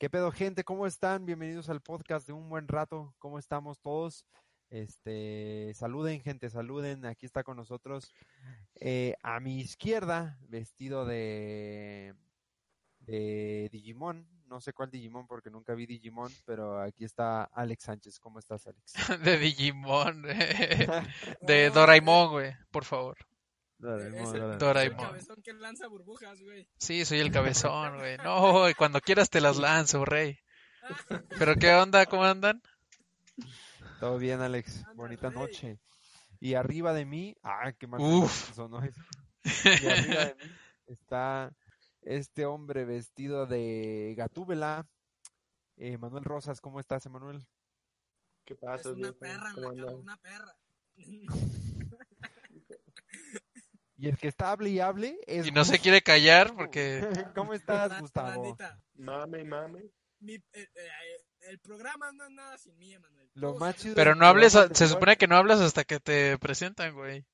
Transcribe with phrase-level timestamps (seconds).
[0.00, 0.64] ¿Qué pedo, gente?
[0.64, 1.26] ¿Cómo están?
[1.26, 3.14] Bienvenidos al podcast de Un Buen Rato.
[3.18, 4.24] ¿Cómo estamos todos?
[4.70, 7.04] Este, saluden, gente, saluden.
[7.04, 8.10] Aquí está con nosotros
[8.76, 12.14] eh, a mi izquierda, vestido de,
[13.00, 14.26] de Digimon.
[14.46, 18.20] No sé cuál Digimon porque nunca vi Digimon, pero aquí está Alex Sánchez.
[18.20, 18.94] ¿Cómo estás, Alex?
[19.22, 20.22] de Digimon,
[21.42, 23.18] de Doraemon, güey, por favor.
[23.80, 25.00] Doraemon, el, Doraemon.
[25.00, 26.68] el cabezón que lanza burbujas, güey.
[26.78, 28.16] Sí, soy el cabezón, güey.
[28.18, 30.38] No, y cuando quieras te las lanzo, rey.
[31.38, 32.62] Pero qué onda, ¿cómo andan?
[34.00, 34.84] Todo bien, Alex.
[34.94, 35.78] Bonita noche.
[36.40, 38.54] Y arriba de mí, ah, qué mal Uf.
[38.54, 39.00] sonó eso.
[39.82, 40.52] Y arriba de mí
[40.86, 41.52] está
[42.02, 44.86] este hombre vestido de gatúbela.
[45.76, 47.46] Eh, Manuel Rosas, ¿cómo estás, Emanuel?
[48.44, 48.88] ¿Qué Es pasa?
[48.90, 49.18] una viejo?
[49.18, 49.54] perra,
[49.94, 50.54] una perra.
[54.00, 55.46] Y el que está hable y hable es.
[55.46, 57.06] Y no se quiere callar porque...
[57.34, 58.28] ¿Cómo estás, Gustavo?
[58.42, 59.90] bandita, Mame, mame.
[60.20, 60.68] mi- eh, eh,
[61.42, 63.30] el programa no es nada sin mí, Emanuel.
[63.34, 66.94] Lo más chido Pero no hables, se supone que no hablas hasta que te presentan,
[66.94, 67.26] güey.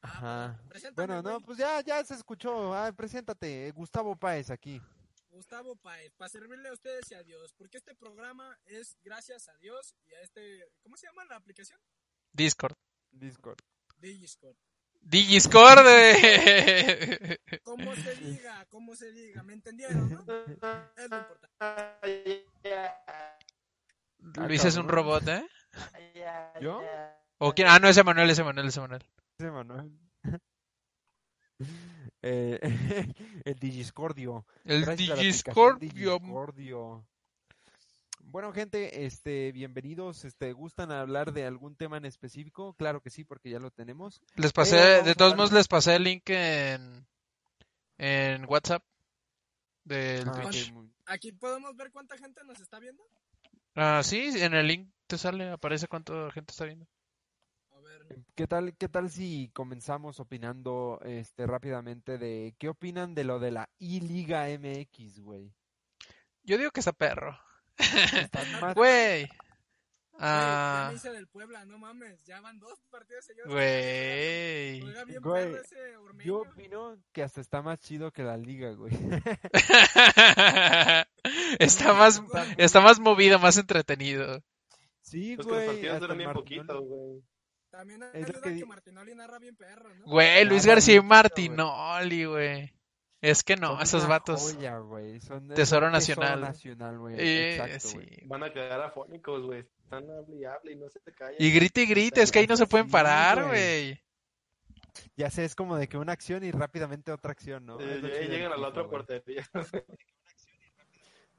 [0.00, 0.60] Ajá.
[0.68, 2.74] Preséntame, Bueno, no, pues ya, ya se escuchó.
[2.74, 4.82] Ah, preséntate, Gustavo Páez aquí.
[5.30, 9.56] Gustavo Paez, para servirle a ustedes y a Dios, porque este programa es gracias a
[9.58, 11.80] Dios y a este, ¿cómo se llama la aplicación?
[12.32, 12.74] Discord.
[13.12, 13.58] Discord.
[13.98, 14.56] Discord.
[15.02, 17.38] Digiscord, güey.
[17.62, 20.08] Como se diga, como se diga, ¿me entendieron?
[20.10, 20.20] no?
[20.96, 22.46] Es lo importante.
[24.46, 25.46] Luis es un robot, ¿eh?
[26.60, 26.80] ¿Yo?
[27.38, 27.68] ¿O quién?
[27.68, 29.02] Ah, no, ese Manuel, ese Manuel, ese Manuel.
[29.38, 29.92] Sí, Manuel.
[32.24, 32.60] Eh,
[33.44, 34.46] el Digiscordio.
[34.64, 35.78] El Digiscordio.
[35.78, 37.04] Digiscordio.
[38.22, 40.24] Bueno, gente, este, bienvenidos.
[40.24, 42.74] Este, ¿gustan hablar de algún tema en específico?
[42.74, 44.22] Claro que sí, porque ya lo tenemos.
[44.36, 47.06] Les pasé, de todos modos les pasé el link en,
[47.98, 48.82] en WhatsApp
[49.84, 50.72] del Ah, Twitch.
[51.06, 53.02] Aquí podemos ver cuánta gente nos está viendo.
[53.74, 56.86] Ah, sí, en el link te sale, aparece cuánta gente está viendo.
[57.72, 63.24] A ver, ¿Qué tal, qué tal si comenzamos opinando este rápidamente de qué opinan de
[63.24, 65.52] lo de la I-Liga MX, güey?
[66.44, 67.38] Yo digo que está perro.
[68.74, 68.74] Güey.
[68.74, 69.28] güey,
[70.18, 73.48] Ah, ya me hice del Puebla, no mames, ya van dos partidos seguidos.
[73.50, 74.80] güey.
[74.82, 76.24] Juega bien Güey, perro ese Ormeño.
[76.28, 78.92] Yo opino que hasta está más chido que la liga, güey.
[81.58, 82.22] está más,
[82.56, 84.42] está más movido, más entretenido.
[85.00, 85.66] Sí, Pues que los güey.
[85.66, 87.22] partidos duran bien poquito, güey.
[87.70, 90.04] También Es ayuda que que, Martinoli narra bien perro, ¿no?
[90.04, 92.74] Güey, Luis Nada, García y Martinoli, güey.
[93.22, 94.52] Es que no, Son esos vatos.
[94.54, 94.78] joya.
[95.20, 96.40] Son Tesoro nacional.
[96.40, 97.14] nacional, güey.
[97.18, 97.94] Eh, Exacto, sí.
[97.94, 98.26] güey.
[98.26, 99.60] Van a quedar afónicos, güey.
[99.84, 101.36] Están hable y hable y no se te callan.
[101.38, 104.02] Y grite y grite, es que ahí no se pueden parar, güey.
[105.16, 107.80] Ya sé, es como de que una acción y rápidamente otra acción, ¿no?
[107.80, 108.90] Eh, del llegan a la otra güey.
[108.90, 109.48] portería.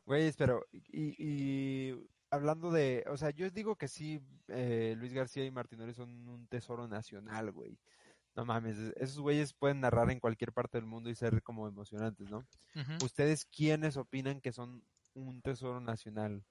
[0.05, 1.95] Güey, pero, y, y
[2.29, 6.45] hablando de, o sea, yo digo que sí, eh, Luis García y Martinoli son un
[6.47, 7.77] tesoro nacional, güey.
[8.35, 12.29] No mames, esos güeyes pueden narrar en cualquier parte del mundo y ser como emocionantes,
[12.29, 12.47] ¿no?
[13.03, 14.83] ¿Ustedes quiénes opinan que son
[15.13, 16.43] un tesoro nacional?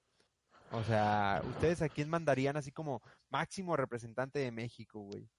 [0.71, 5.29] O sea, ¿ustedes a quién mandarían así como máximo representante de México, güey?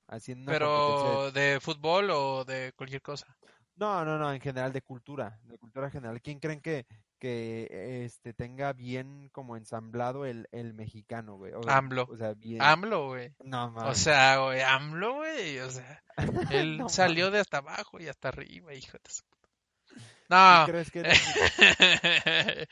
[0.44, 3.36] De- Pero, ¿de fútbol o de cualquier cosa?
[3.76, 6.20] No, no, no, en general de cultura, de cultura general.
[6.22, 6.86] ¿Quién creen que,
[7.24, 11.54] que este tenga bien como ensamblado el, el mexicano, güey?
[11.54, 12.06] O, AMLO.
[12.10, 12.60] O sea, bien.
[12.60, 13.32] AMLO, güey.
[13.42, 13.96] No, O mames.
[13.98, 15.58] sea, güey, AMLO, güey.
[15.60, 16.02] O sea,
[16.50, 19.48] él No salió de hasta abajo y hasta arriba, hijo de su puta.
[19.88, 19.94] ¿Tú
[20.28, 20.64] No.
[20.66, 21.00] crees que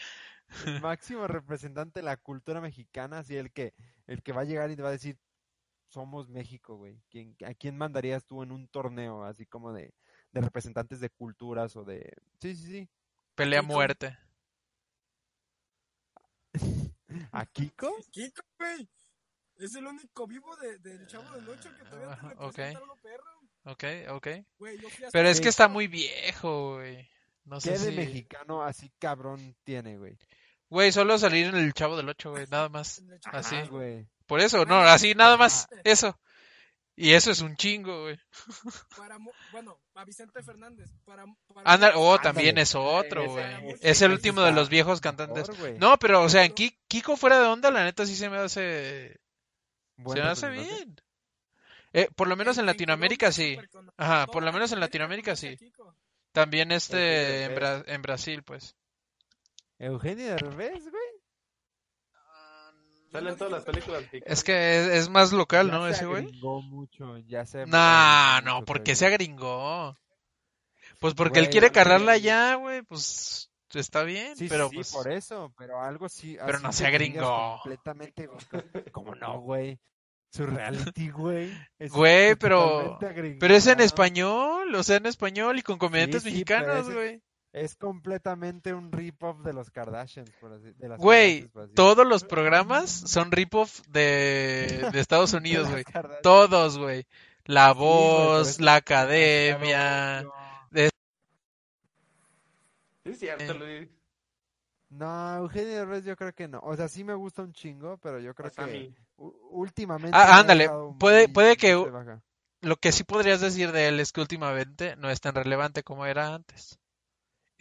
[0.66, 3.72] el máximo representante de la cultura mexicana, así el que,
[4.06, 5.19] el que va a llegar y te va a decir,
[5.88, 7.00] somos México, güey?
[7.10, 9.94] ¿Quién, ¿A quién mandarías tú en un torneo así como de,
[10.32, 12.12] de representantes de culturas o de...
[12.40, 12.88] Sí, sí, sí.
[13.34, 13.72] Pelea Kiko.
[17.32, 17.94] ¿A Kiko?
[18.10, 18.88] Kiko, güey.
[19.56, 22.96] Es el único vivo de, del Chavo del Ocho que todavía te Ajá, representa algo
[22.96, 23.32] perro.
[23.64, 24.28] Ok, ok.
[24.58, 27.08] Güey, yo fui Pero es que está muy viejo, güey.
[27.44, 27.96] No ¿Qué sé de si...
[27.96, 30.19] mexicano así cabrón tiene, güey?
[30.69, 33.02] Güey, solo salir en el Chavo del Ocho, güey, nada más.
[33.26, 33.56] Así.
[33.56, 34.08] Ah, güey.
[34.26, 35.69] Por eso, no, así nada más.
[35.70, 35.81] Ah.
[35.84, 36.19] Eso.
[36.94, 38.19] Y eso es un chingo, güey.
[38.97, 39.17] Para,
[39.50, 40.91] bueno, a Vicente Fernández.
[41.05, 41.25] Para,
[41.55, 42.23] para oh, Ándale.
[42.23, 43.44] también es otro, güey.
[43.77, 45.49] ese Es el último de los viejos cantantes.
[45.49, 45.79] mejor.
[45.79, 48.37] No, pero, o sea, en Ki- Kiko fuera de onda, la neta sí se me
[48.39, 49.17] hace.
[49.97, 50.97] Buen Se me hace bien.
[51.94, 53.59] Eh, por lo menos en Latinoamérica sí.
[53.97, 55.56] Ajá, por lo menos en Latinoamérica sí.
[56.33, 58.75] También este en, Bra- en Brasil, pues.
[59.79, 61.12] Eugenio Derbez, güey.
[63.12, 64.03] Sale en todas las películas.
[64.12, 65.85] Es que es, es más local, Ya ¿no?
[65.87, 66.26] se Ese güey.
[66.43, 69.97] mucho, ya se Nah, no, mucho, porque se agringó.
[70.99, 75.11] Pues porque él quiere cargarla allá, güey, pues está bien, Sí, pero sí, pues por
[75.11, 76.37] eso, pero algo sí.
[76.44, 77.59] Pero no se agringó.
[77.62, 78.29] Completamente,
[78.93, 79.79] ¿cómo no, güey?
[80.31, 81.53] Su reality, güey.
[81.91, 82.99] Güey, pero-
[83.38, 87.20] pero es en español, o sea, en español y con comediantes Sí, mexicanos, güey.
[87.52, 91.75] Es completamente un rip-off de los Kardashians, por así de las Güey, Kardashians, por así
[91.75, 95.84] todos los programas son rip-off de, de Estados Unidos, güey.
[96.22, 97.06] Todos, güey.
[97.44, 100.25] La Sí, güey, pero voz, la academia.
[103.04, 103.55] Sí, es cierto, Eh.
[103.55, 103.88] Luis.
[104.90, 106.60] No, Eugenio Derbez yo creo que no.
[106.60, 108.93] O sea, sí me gusta un chingo, pero yo creo Pues a que
[109.50, 111.90] últimamente Ah, ándale, puede- puede que-.
[112.60, 116.06] Lo que sí podrías decir de él es que últimamente no es tan relevante como
[116.06, 116.78] era antes.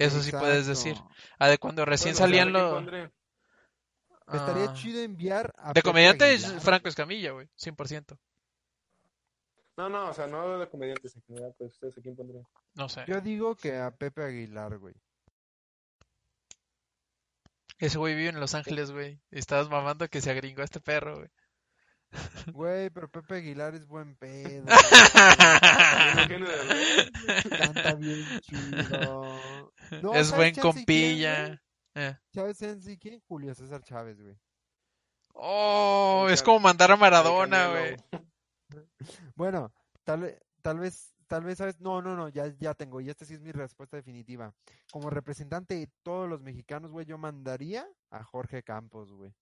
[0.06, 0.96] Eso sí puedes decir.
[1.40, 2.74] Ah, de cuando recién Bueno, salían ¿sabe qué los...
[2.74, 3.12] pondré?
[4.34, 6.52] Estaría Ah, chido enviar a De Pepe comediante es.
[6.64, 8.18] Franco Escamilla, güey, 100%.
[9.78, 12.46] No, no, o sea, no de comediantes en general, pues ustedes a quién pondrían.
[12.76, 13.04] No sé.
[13.08, 14.94] Yo digo que a Pepe Aguilar, güey.
[17.80, 19.20] Ese güey vive en Los Ángeles, güey.
[19.32, 21.30] Estabas mamando que se agringó este perro, güey.
[22.54, 24.66] Güey, pero Pepe Aguilar es buen pedo.
[27.58, 29.61] Canta bien chido.
[30.02, 31.62] No, es ¿sabes buen compilla.
[31.96, 32.18] Eh.
[32.34, 33.20] ¿Sabes Sensi quién?
[33.28, 34.38] Julio César Chávez, güey.
[35.34, 37.98] Oh, es como mandar a Maradona, güey.
[39.36, 39.74] Bueno,
[40.06, 41.80] tal vez, tal vez, tal vez, ¿sabes?
[41.82, 44.54] No, no, no, ya, ya tengo, y esta sí es mi respuesta definitiva.
[44.92, 49.34] Como representante de todos los mexicanos, güey, yo mandaría a Jorge Campos, güey.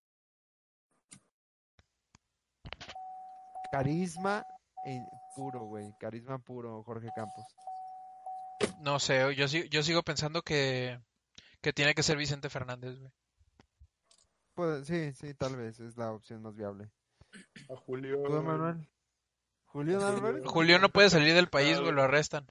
[3.71, 4.43] Carisma
[4.85, 5.05] en-
[5.35, 7.45] puro, güey, carisma puro, Jorge Campos.
[8.79, 10.99] No sé, yo, yo sigo pensando que,
[11.61, 13.11] que tiene que ser Vicente Fernández, güey.
[14.53, 16.89] Pues, sí, sí, tal vez, es la opción más viable.
[17.69, 18.23] A Julio.
[18.23, 18.87] ¿Tú, Manuel?
[19.65, 20.07] ¿Julián Julio.
[20.07, 20.43] Álvarez?
[20.45, 22.47] Julio no puede salir del país, güey, lo arrestan.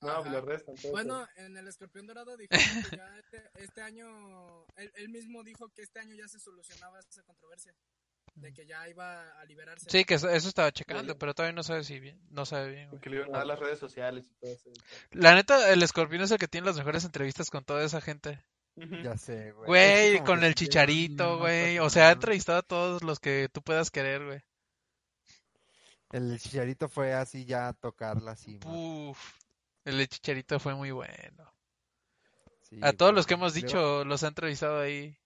[0.00, 0.74] No, pues lo restan.
[0.74, 5.42] todo Bueno, en el Escorpión Dorado dijeron que ya este, este año, él, él mismo
[5.42, 7.74] dijo que este año ya se solucionaba esa controversia,
[8.34, 9.88] de que ya iba a liberarse.
[9.88, 12.90] Sí, que eso, eso estaba checando, pero todavía no sabe si bien, no sabe bien,
[12.90, 13.00] güey.
[13.00, 14.70] Que le iban a dar las redes sociales y todo eso.
[15.12, 18.44] La neta, el escorpión es el que tiene las mejores entrevistas con toda esa gente.
[18.76, 19.66] Ya sé, güey.
[19.66, 21.78] Güey, con el chicharito, güey.
[21.78, 24.42] O sea, ha entrevistado a todos los que tú puedas querer, güey.
[26.10, 28.58] El chicharito fue así ya a tocarla así.
[28.66, 29.18] Uf,
[29.84, 31.52] el chicharito fue muy bueno.
[32.62, 33.16] Sí, A todos güey.
[33.16, 35.16] los que hemos dicho los ha entrevistado ahí.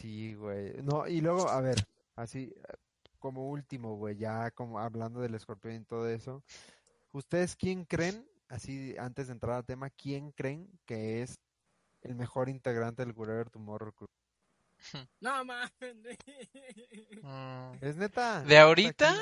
[0.00, 0.82] Sí, güey.
[0.82, 1.76] No, y luego, a ver,
[2.16, 2.54] así
[3.18, 6.42] como último, güey, ya como hablando del escorpión y todo eso,
[7.12, 11.38] ¿ustedes quién creen, así antes de entrar al tema, quién creen que es
[12.02, 14.08] el mejor integrante del Whatever Tomorrow Crew?
[15.20, 15.70] No mames.
[17.22, 17.84] Mm.
[17.84, 18.40] ¿Es neta?
[18.40, 19.14] ¿De ¿Neta, ahorita?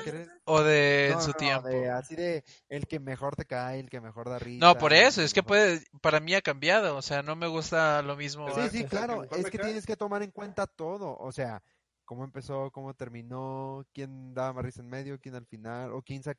[0.45, 1.69] O de en su no, tiempo.
[1.69, 4.65] de- así de el que mejor te cae, el que mejor da risa.
[4.65, 8.03] No, por eso, es que puede, para mí ha cambiado, o sea, no me gusta
[8.03, 8.49] lo mismo.
[8.55, 9.67] Sí, sí, claro, es que cae.
[9.67, 11.63] tienes que tomar en cuenta todo, o sea,
[12.05, 16.23] cómo empezó, cómo terminó, quién daba más risa en medio, quién al final, o quién
[16.23, 16.37] se ha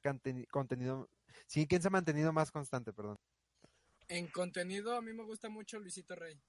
[0.50, 1.10] contenido,
[1.46, 3.18] sí, quién se ha mantenido más constante, perdón.
[4.08, 6.40] En contenido a mí me gusta mucho Luisito Rey.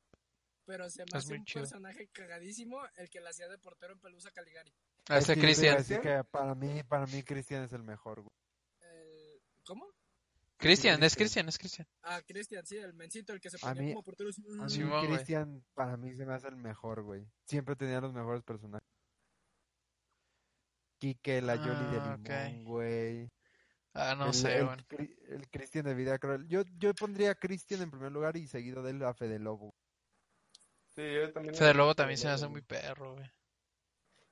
[0.70, 1.62] Pero se me Es hace un chido.
[1.62, 4.72] personaje cagadísimo el que la hacía de portero en Pelusa Caligari.
[5.08, 5.76] A Es ese a Cristian.
[5.78, 8.30] decir que para mí, para mí Cristian es el mejor, güey.
[8.80, 9.84] El- ¿Cómo?
[10.58, 11.48] Cristian, es Cristian.
[11.48, 11.88] Es Cristian.
[12.02, 14.30] Ah, Cristian, sí, el mencito, el que se A ponía mí- como portero.
[14.30, 15.16] así, A mí Simón, güey.
[15.16, 17.26] Cristian, para mí se me hace el mejor, güey.
[17.46, 18.86] Siempre tenía los mejores personajes.
[20.98, 22.28] Quique, la Yoli de Ah, ok.
[22.28, 23.32] Limón, güey.
[23.94, 25.16] Ah, no el, sé, el, güey.
[25.30, 26.46] El Cristian de Vida Cruel.
[26.46, 29.74] Yo, yo pondría a Cristian en primer lugar y seguido de él a Fede Lobo.
[30.94, 31.54] Sí, yo también.
[31.54, 33.30] Fede Lobo también se me hace muy perro, güey.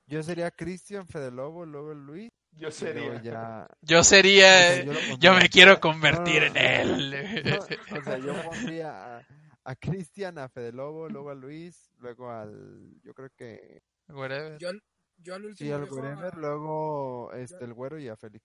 [0.07, 2.29] Yo sería Cristian, Fede Lobo, luego Luis.
[2.51, 3.21] Yo sería.
[3.21, 3.67] ya.
[3.81, 7.43] Yo o sería, sea, eh, yo me quiero No, convertir no, en él.
[7.45, 9.27] no, o sea, yo pondría a,
[9.63, 12.99] a Cristian, a Fede Lobo, luego a Luis, luego al.
[13.03, 13.81] Yo creo que.
[14.07, 14.57] Whatever.
[14.57, 14.83] Yo, al-
[15.17, 15.67] yo al último.
[15.67, 15.83] Sí, al
[16.23, 18.43] a- luego este, el güero y a Félix.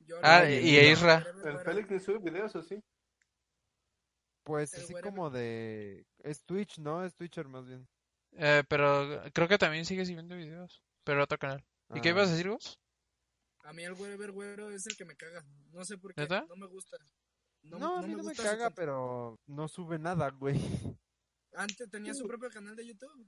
[0.00, 1.26] yo Ah, y a Isra.
[1.44, 1.58] El.
[1.58, 2.82] Félix ni sube videos, ¿o sí?
[4.46, 5.10] Pues así wherever.
[5.12, 6.06] como de.
[6.20, 7.04] Es Twitch, ¿no?
[7.04, 7.88] Es Twitcher más bien.
[8.38, 11.64] Eh, pero creo que también sigue subiendo videos, pero otro canal.
[11.94, 12.78] ¿Y qué Ah, ibas a decir vos?
[13.64, 15.44] A mí el Weber Güero es el que me caga.
[15.72, 16.20] No sé por qué.
[16.20, 16.46] ¿Neta?
[16.48, 16.96] No me gusta.
[17.64, 20.60] No, a mí no me gusta su caga, pero no sube nada, güey.
[21.54, 23.26] Antes tenía su propio canal de YouTube,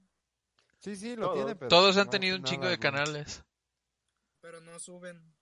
[0.79, 2.79] Sí, sí, lo tiene, pero Todos han no tenido un chingo de güey.
[2.79, 3.43] canales.
[4.39, 5.35] pero no suben.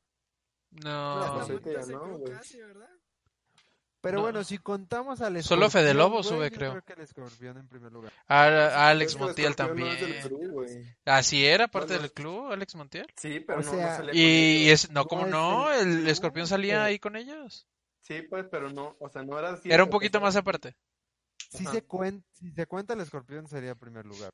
[0.71, 1.45] No.
[1.45, 2.33] Se no, güey.
[2.33, 2.89] casi, ¿verdad?
[3.99, 4.21] Pero No.
[4.23, 6.81] bueno, si contamos al Solo Fede Escorpión, Lobo güey, sube, yo creo.
[6.83, 8.13] que el escorpión en primer lugar.
[8.27, 10.13] A, a Pero Alex es que el Montiel escorpión no también.
[10.15, 10.95] es del crew, güey.
[11.05, 13.07] Así era parte Bueno, del club, Alex Montiel.
[13.17, 14.83] Sí, pero O no, sea, no salía con Y, ellos.
[14.85, 17.67] es, no, como no, el club, escorpión salía ahí con ellos.
[18.01, 19.69] Sí, pues, pero no, o sea, no era así.
[19.71, 20.75] Era un poquito más aparte.
[21.49, 21.73] Si Ajá.
[21.73, 24.31] se, cuen- si se cuenta el escorpión sería primer lugar.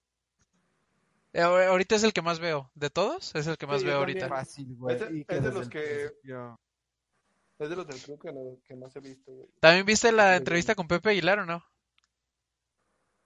[1.32, 2.70] Eh, ahor- Ahorita es el que más veo.
[2.76, 3.34] ¿De todos?
[3.34, 4.22] Es el que más Sí, veo también.
[4.24, 4.36] ahorita.
[4.42, 4.96] Fácil, güey.
[5.28, 6.12] Es de- los que-
[7.60, 9.48] Es de los del crew que, lo- que más he visto, güey.
[9.60, 11.64] ¿También viste la Sí, entrevista con Pepe Aguilar o no?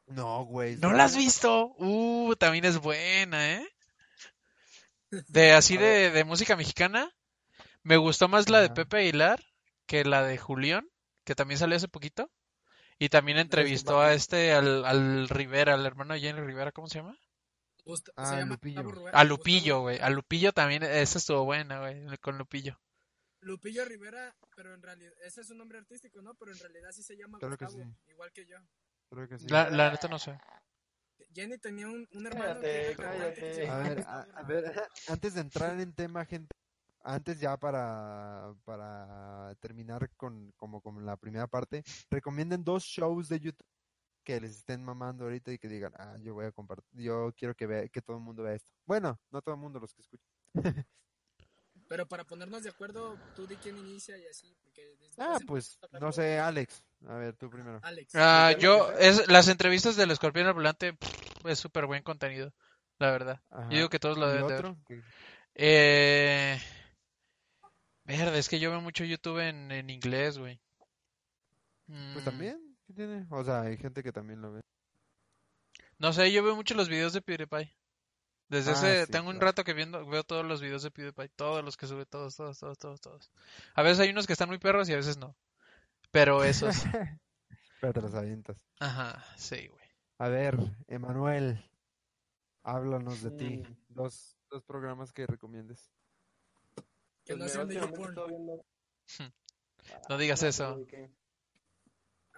[0.07, 0.77] No, güey.
[0.77, 1.73] ¿No la has visto?
[1.77, 3.67] Uh, también es buena, ¿eh?
[5.27, 7.09] De así de, de música mexicana,
[7.83, 8.69] me gustó más la de.
[8.69, 9.43] Pepe Aguilar
[9.85, 10.87] que la de Julián,
[11.23, 12.29] que también salió hace poquito.
[12.99, 16.99] Y también entrevistó a este, al, al Rivera, al hermano de Jenny Rivera, ¿cómo se
[16.99, 17.15] llama?
[18.15, 18.83] Ah, se llama Lupillo.
[19.13, 19.99] A Lupillo, güey.
[19.99, 22.79] A Lupillo también, esa estuvo buena, güey, con Lupillo.
[23.41, 26.33] Lupillo Rivera, pero en realidad, ese es un nombre artístico, ¿no?
[26.35, 28.11] Pero en realidad sí se llama Creo que Gustavo, sí.
[28.11, 28.57] igual que yo.
[29.09, 29.47] Creo que sí.
[29.47, 30.37] La, la neta no sé.
[31.33, 33.69] Jenny tenía un, un hermano Cállate, que que cállate.
[33.69, 36.55] A ver, a, ver, antes de entrar en tema, gente,
[37.03, 43.39] antes ya para, para terminar con, como con la primera parte, recomienden dos shows de
[43.39, 43.67] YouTube
[44.23, 47.55] que les estén mamando ahorita y que digan, ah, yo voy a compartir, yo quiero
[47.55, 48.73] que vea, que todo el mundo vea esto.
[48.85, 50.29] Bueno, no todo el mundo, los que escuchan.
[51.89, 54.53] Pero para ponernos de acuerdo, tú di quién inicia y así.
[54.63, 57.79] Porque Ah, pues, no sé, Alex, a ver, tú primero.
[57.83, 58.13] Alex.
[58.15, 62.53] Ah, ¿Ya yo, es, las entrevistas del Escorpión Ambulante pff, es súper buen contenido,
[62.99, 63.41] la verdad.
[63.49, 63.69] Ajá.
[63.69, 64.65] Yo digo que todos lo ¿Y deben de ver.
[64.65, 64.77] otro?
[64.87, 65.01] Que-
[65.55, 66.61] Eh...
[68.03, 70.59] Verde, es que yo veo mucho YouTube en, en inglés, güey.
[71.87, 73.25] Pues Mm, también, ¿qué tiene?
[73.29, 74.61] O sea, hay gente que también lo ve.
[75.99, 77.73] No sé, yo veo mucho los videos de PewDiePie.
[78.49, 81.29] Desde Ah, ese, sí, tengo un rato que viendo, veo todos los videos de PewDiePie,
[81.29, 83.31] todos los que sube, todos, todos, todos, todos, todos.
[83.75, 85.35] A veces hay unos que están muy perros y a veces no.
[86.11, 86.73] Pero esos,
[87.81, 88.65] Pero te los avientas.
[88.79, 89.85] ajá, sí, güey.
[90.19, 91.63] A ver, Emanuel,
[92.63, 93.57] háblanos de ti.
[93.57, 93.75] Mm.
[93.89, 95.91] Dos, dos programas que recomiendes.
[97.25, 98.65] que Pues no mira, sean de viendo-
[100.09, 100.85] No digas Ah, eso.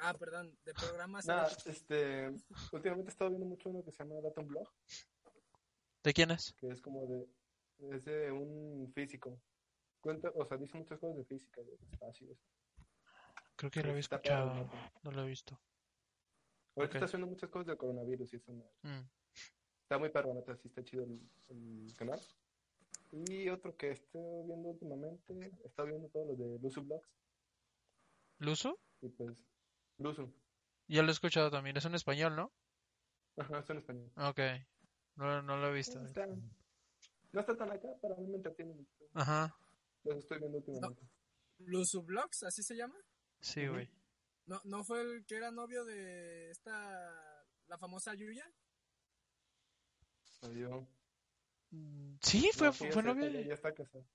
[0.01, 1.25] Ah, perdón, de programas.
[1.25, 2.31] Nada, este,
[2.71, 4.67] últimamente he estado viendo mucho uno que se llama Datum Blog,
[6.03, 6.53] ¿De quién es?
[6.57, 7.27] que es como de,
[7.95, 9.41] es de un físico.
[10.01, 12.27] Cuenta, o sea, dice muchas cosas de física, de espacio.
[13.57, 14.69] Creo que lo había Está escuchado, ¿no?
[15.03, 15.59] no lo he visto.
[16.75, 16.95] Ahorita Ok.
[16.95, 19.09] está haciendo muchas cosas del coronavirus y eso no- Mm.
[19.81, 22.19] está muy perro, neta, sí está chido el, el canal.
[23.11, 27.09] Y otro que estoy viendo últimamente, estado viendo todos los de Luzu Blogs,
[28.37, 28.79] ¿Luso?
[29.01, 29.45] y pues,
[29.97, 30.31] Luzu,
[30.87, 32.53] Ya lo he escuchado también, es un español, ¿no?
[33.37, 34.11] ajá, está en español.
[34.15, 34.39] Ok,
[35.19, 35.99] no, no lo he visto.
[36.03, 38.91] Está- no está tan acá, pero a mí me entretiene mucho.
[39.13, 39.55] Ajá,
[40.03, 41.03] Los estoy viendo últimamente.
[41.59, 42.95] Lusublogs, así se llama.
[43.41, 43.89] sí, güey.
[44.45, 48.51] ¿No, ¿No fue el que era novio de esta, la famosa Yuya?
[50.41, 50.85] Adiós.
[51.71, 53.27] Mm, Sí, fue, No, sí, fue novio.
[53.29, 54.05] ya- ya está casado.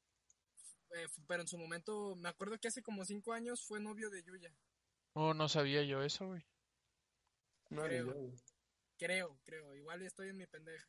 [0.97, 4.23] Eh, pero en su momento, me acuerdo que hace como cinco años fue novio de
[4.25, 4.53] Yuya.
[5.13, 6.45] Oh, no sabía yo eso, güey.
[7.71, 8.07] No, Creo.
[8.07, 8.35] yo, güey.
[8.99, 9.75] Creo, creo.
[9.75, 10.89] Igual estoy en mi pendeja.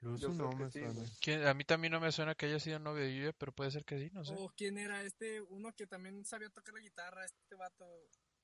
[0.00, 0.94] Luz Yo no me sí, suena.
[0.94, 1.08] güey.
[1.20, 3.70] ¿Quién- A mí también no me suena que haya sido novio de Yuya, pero puede
[3.70, 4.34] ser que sí, no sé.
[4.36, 7.84] O quién era este, uno que también sabía tocar la guitarra, este vato.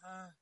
[0.00, 0.34] Ah.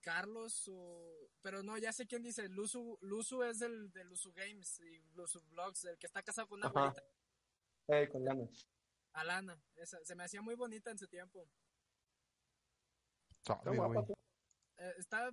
[0.00, 1.30] Carlos o...
[1.42, 2.48] Pero no, ya sé quién dice.
[2.48, 6.58] Luzu, Luzu es el de Luzu Games y Luzu Vlogs, el que está casado con
[6.58, 6.78] una Ajá.
[6.80, 7.02] abuelita.
[7.88, 8.48] Eh, con Lana.
[9.14, 9.62] Alana.
[9.76, 11.48] Esa, se me hacía muy bonita en su tiempo.
[13.38, 14.16] Está guapa, güey.
[14.78, 15.30] Eh, está,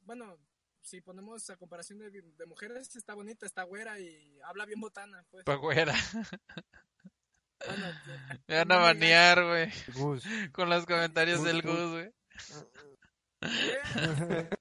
[0.00, 0.38] bueno,
[0.82, 5.24] si ponemos a comparación de, de mujeres, está bonita, está güera y habla bien botana,
[5.30, 5.44] pues.
[5.44, 5.94] Pa' güera.
[7.66, 7.86] Bueno,
[8.46, 9.70] Me van a banear, güey.
[10.52, 11.90] Con los comentarios Gus, del Gus.
[11.90, 12.12] Güey.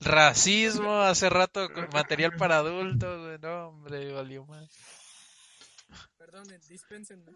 [0.00, 3.38] Racismo, hace rato material para adultos, güey.
[3.38, 4.68] No, hombre, valió más.
[6.16, 7.32] Perdonen, dispénsenme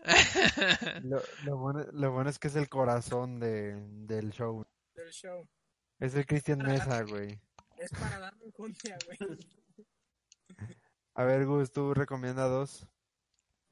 [1.02, 4.64] Lo, lo bueno, lo bueno es que es el corazón de, del show.
[4.94, 5.46] del show.
[5.98, 7.40] Es el Cristian Mesa, güey.
[7.78, 9.18] Es para darme enjundia, güey.
[11.14, 12.86] A ver, Gus, tú recomienda dos.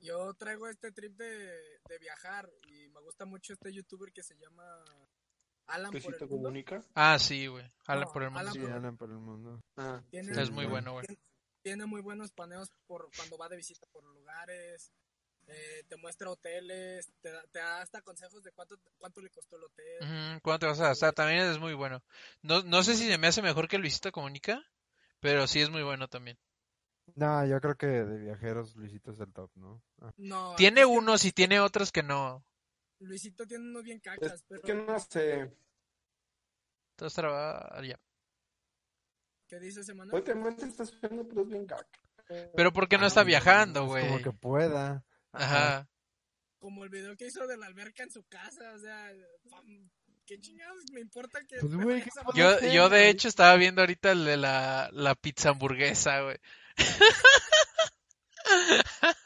[0.00, 1.26] Yo traigo este trip de,
[1.88, 4.84] de viajar y me gusta mucho este youtuber que se llama
[5.66, 6.28] Alan por el mundo.
[6.28, 6.82] comunica.
[6.94, 7.64] Ah, sí, güey.
[7.86, 8.40] Alan No, por el mundo.
[8.40, 9.60] Alan Sí, por- hablan por el mundo.
[9.76, 11.06] Ah, Tiene, Sí, Es muy bueno, güey.
[11.62, 14.92] tiene muy buenos paneos por cuando va de visita por lugares.
[15.46, 19.56] Eh, te muestra hoteles, te da, te da hasta consejos de cuánto, cuánto le costó
[19.56, 20.40] el hotel.
[20.42, 21.12] ¿Cuánto te vas a gastar?
[21.12, 22.02] También es muy bueno.
[22.42, 24.62] No, no sé si se me hace mejor que Luisito Comunica,
[25.20, 26.38] pero sí es muy bueno también.
[27.14, 29.82] No, yo creo que de viajeros Luisito es el top, ¿no?
[30.00, 30.12] Ah.
[30.16, 32.44] No, Tiene es que unos y tiene otros que no.
[33.00, 35.52] Luisito tiene unos bien Es cacas, pero que no sé.
[36.92, 37.98] Entonces traba ya.
[39.48, 40.12] ¿qué dice semana?
[40.14, 41.86] Últimamente está subiendo, pero es bien gac.
[42.56, 44.08] Pero ¿por qué no está viajando, Es güey?
[44.08, 45.04] Como que pueda.
[45.34, 45.88] Ajá.
[46.58, 49.12] Como el video que hizo de la alberca en su casa, o sea,
[50.26, 51.58] ¿qué chingados me importa que...
[51.60, 52.04] Pues.
[52.34, 56.38] Yo, yo de hecho estaba viendo ahorita el de la, la pizza hamburguesa, güey.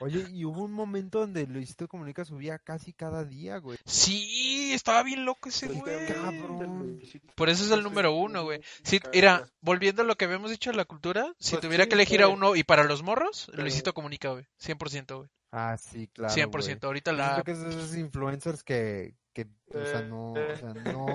[0.00, 3.78] Oye, y hubo un momento donde Luisito Comunica subía casi cada día, güey.
[3.84, 6.06] Sí, estaba bien loco ese Pues, güey.
[6.06, 7.00] cabrón.
[7.34, 8.60] Por eso es el número uno, güey.
[8.82, 11.88] Si, mira, volviendo a lo que habíamos dicho de la cultura, si Pues tuviera sí,
[11.88, 14.46] que elegir a uno y para los morros, Luisito Comunica, güey.
[14.60, 15.28] 100%, güey.
[15.50, 16.34] Ah, sí, claro.
[16.34, 16.84] 100%.
[16.84, 17.26] Ahorita la...
[17.26, 21.06] Siento que es de esos influencers que, que o sea, no, o sea, no,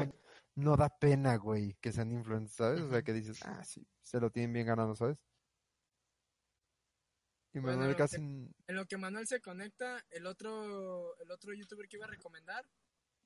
[0.55, 2.81] no da pena, güey, que sean influencers, ¿sabes?
[2.81, 5.21] O sea, que dices, ah, sí, se lo tienen bien ganado, ¿sabes?
[7.53, 8.17] Y Bueno, Manuel casi...
[8.17, 12.65] En lo que Manuel se conecta, el otro, el otro youtuber que iba a recomendar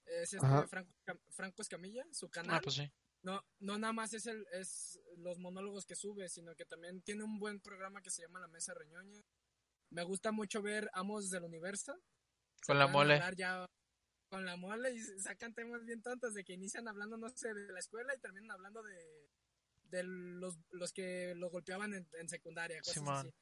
[0.06, 0.68] es este.
[0.68, 0.94] Franco,
[1.30, 2.58] Franco Escamilla, su canal.
[2.58, 2.92] Ah, pues sí.
[3.24, 7.24] No, no nada más es el, es los monólogos que sube, sino que también tiene
[7.24, 9.22] un buen programa que se llama La Mesa Reñoña.
[9.90, 12.00] Me gusta mucho ver Amos del Universo.
[12.66, 13.22] Con la mole.
[13.36, 13.66] ya
[14.30, 17.72] con la mole y sacan temas bien tontos de que inician hablando, no sé, de
[17.72, 19.30] la escuela y terminan hablando de,
[19.86, 23.34] de los, los que lo golpeaban en, en secundaria, cosas así.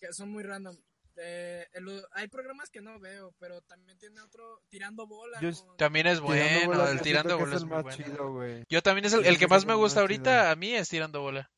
[0.00, 0.76] Que son muy random.
[1.16, 5.38] Eh, el- hay programas que no veo, pero también tiene otro tirando bola.
[5.40, 7.96] Yo con- También es Tirando bueno, bola, el tirando bola es muy bueno.
[7.96, 8.64] chido.
[8.70, 10.50] Yo también es el, el que más me gusta más ahorita chido.
[10.50, 11.50] a mí es tirando bola.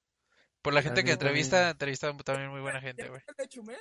[0.60, 1.70] Por la gente mí que entrevista, también.
[1.72, 3.22] entrevista también muy buena gente, ¿Ya güey.
[3.26, 3.80] el de Chumel?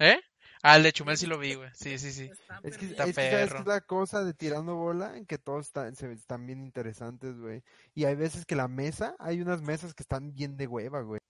[0.00, 0.20] ¿Eh?
[0.62, 1.70] Ah, el de Chumel sí lo vi, güey.
[1.74, 2.24] Sí, sí, sí.
[2.24, 3.04] Está Es que, perrísimo.
[3.06, 6.60] es que es la cosa de tirando bola, en que todos están, se, están bien
[6.62, 7.62] interesantes, güey.
[7.94, 11.20] Y hay veces que la mesa, hay unas mesas que están bien de hueva, güey.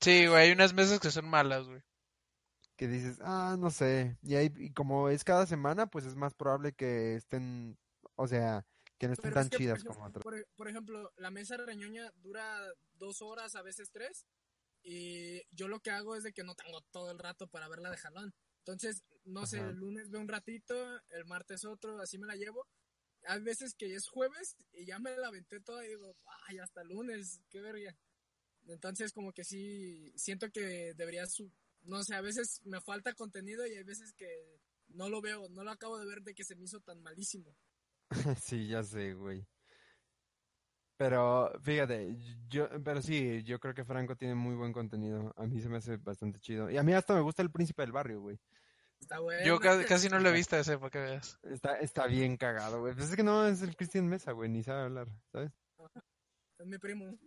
[0.00, 1.82] Sí, güey, hay unas mesas que son malas, güey.
[2.76, 4.16] Que dices, ah, no sé.
[4.22, 7.78] Y, ahí, y como es cada semana, pues es más probable que estén,
[8.16, 8.64] o sea,
[8.98, 10.22] que no estén Pero es tan por chidas ejemplo- como otras.
[10.22, 12.44] Por, por ejemplo, la mesa reñoña dura
[12.94, 14.24] dos horas, a veces tres.
[14.82, 17.90] Y yo lo que hago es de que no tengo todo el rato para verla
[17.90, 18.34] de jalón.
[18.64, 20.74] Entonces, no sé, el lunes veo un ratito,
[21.10, 22.66] el martes otro, así me la llevo.
[23.26, 26.16] Hay veces que es jueves y ya me la aventé toda y digo,
[26.48, 27.94] ay, hasta el lunes, qué verga.
[28.68, 31.50] Entonces, como que sí, siento que debería, su
[31.82, 35.64] no sé, a veces me falta contenido y hay veces que no lo veo, no
[35.64, 37.54] lo acabo de ver de que se me hizo tan malísimo.
[38.42, 39.46] Sí, ya sé, güey.
[40.96, 42.14] Pero fíjate,
[42.48, 45.32] yo, pero sí, yo creo que Franco tiene muy buen contenido.
[45.36, 46.70] A mí se me hace bastante chido.
[46.70, 48.38] Y a mí hasta me gusta el príncipe del barrio, güey.
[49.00, 49.42] Está bueno.
[49.46, 51.38] Yo ca- casi no lo he visto ese, para que veas.
[51.44, 52.94] Está, está bien cagado, güey.
[52.94, 55.52] Pues es que no es el Cristian Mesa, güey, ni sabe hablar, ¿sabes?
[56.58, 57.18] Es mi primo.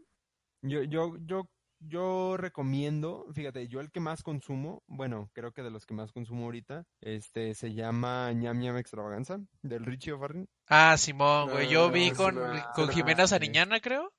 [0.64, 1.50] Yo, yo, yo,
[1.80, 6.14] yo recomiendo, fíjate, yo el que más consumo, bueno, creo que de los que más
[6.14, 10.48] consumo ahorita, este, se llama ñam ñam extravaganza, del Richie O'Farrill.
[10.68, 11.70] Ah, Simón, güey.
[11.70, 13.28] Yo Ah, vi sí con, con ah, Jimena.
[13.28, 14.14] Sariñana, creo.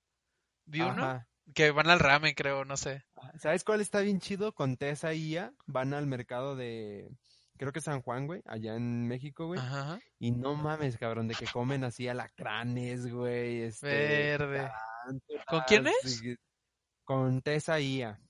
[0.66, 1.02] Vi uno.
[1.02, 1.28] Ajá.
[1.54, 3.04] Que van al ramen, creo, no sé.
[3.38, 4.52] ¿Sabes cuál está bien chido?
[4.52, 7.10] Con Tessa y Ia van al mercado de,
[7.58, 9.60] creo que San Juan, güey, allá en México, güey.
[9.60, 9.80] Ajá.
[9.80, 9.98] ajá.
[10.18, 13.88] Y no mames, cabrón, de que comen así alacranes, güey, este...
[13.88, 14.70] Verde.
[15.04, 16.22] Tarántulas, ¿Con quién es?
[17.04, 18.20] Con Tessa y Ia.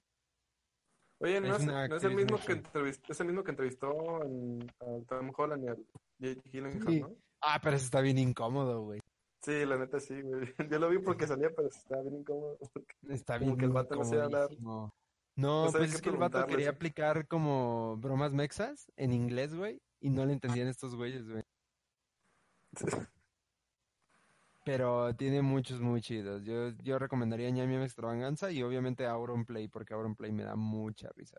[1.21, 3.51] Oye, ¿no Es es, una no es el mismo que entrevistó, es el mismo que
[3.53, 5.77] entrevistó en, a Tom Holland y a
[6.19, 7.01] Jake Gyllenhaal, Sí.
[7.01, 7.17] ¿no?
[7.41, 9.01] Ah, pero eso está bien incómodo, güey.
[9.43, 10.53] Sí, la neta sí, güey.
[10.71, 12.59] Yo lo vi porque salía, pero estaba bien incómodo.
[13.09, 14.53] Está Como bien que el vato no sabía hablar.
[14.53, 14.95] incomodísimo.
[15.37, 19.81] No, No pues es que el vato quería aplicar como bromas mexas en inglés, güey,
[20.01, 21.43] y no le entendían estos güeyes, güey.
[24.65, 26.43] Pero tiene muchos muy chidos.
[26.43, 30.57] Yo, yo recomendaría Ñam Ñam Extravaganza y obviamente Auron Play, porque Auron Play me da
[30.57, 31.39] mucha risa.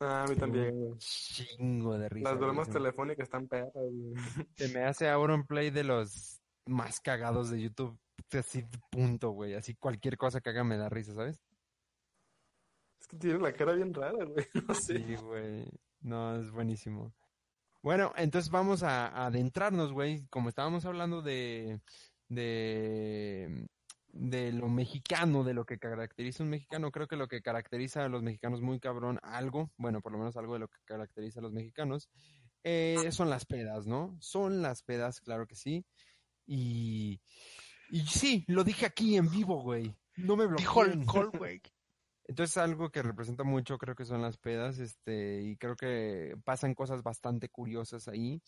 [0.00, 0.98] Ah, a mí también, güey.
[0.98, 2.30] Chingo de risa.
[2.30, 4.14] Las bromas telefónicas están perras, güey.
[4.56, 7.98] Se me hace Auron Play de los más cagados de YouTube.
[8.32, 9.54] Así, punto, güey.
[9.54, 11.40] Así cualquier cosa que haga me da risa, ¿sabes?
[13.00, 14.46] Es que tiene la cara bien rara, güey.
[14.68, 14.98] No sé.
[14.98, 15.66] Sí, güey.
[16.02, 17.14] No, es buenísimo.
[17.82, 20.26] Bueno, entonces vamos a, a adentrarnos, güey.
[20.28, 21.80] Como estábamos hablando de,
[22.30, 23.66] de,
[24.12, 28.04] de lo mexicano, de lo que caracteriza a un mexicano, creo que lo que caracteriza
[28.04, 31.40] a los mexicanos muy cabrón, algo, bueno, por lo menos algo de lo que caracteriza
[31.40, 32.08] a los mexicanos,
[32.64, 34.16] eh, son las pedas, ¿no?
[34.20, 35.84] Son las pedas, claro que sí.
[36.46, 37.20] Y,
[37.90, 39.94] y sí, lo dije aquí en vivo, güey.
[40.16, 41.00] No me Dijo bloqueen.
[41.00, 41.60] alcohol, güey.
[42.24, 46.74] Entonces algo que representa mucho creo que son las pedas, este, y creo que pasan
[46.74, 48.40] cosas bastante curiosas ahí.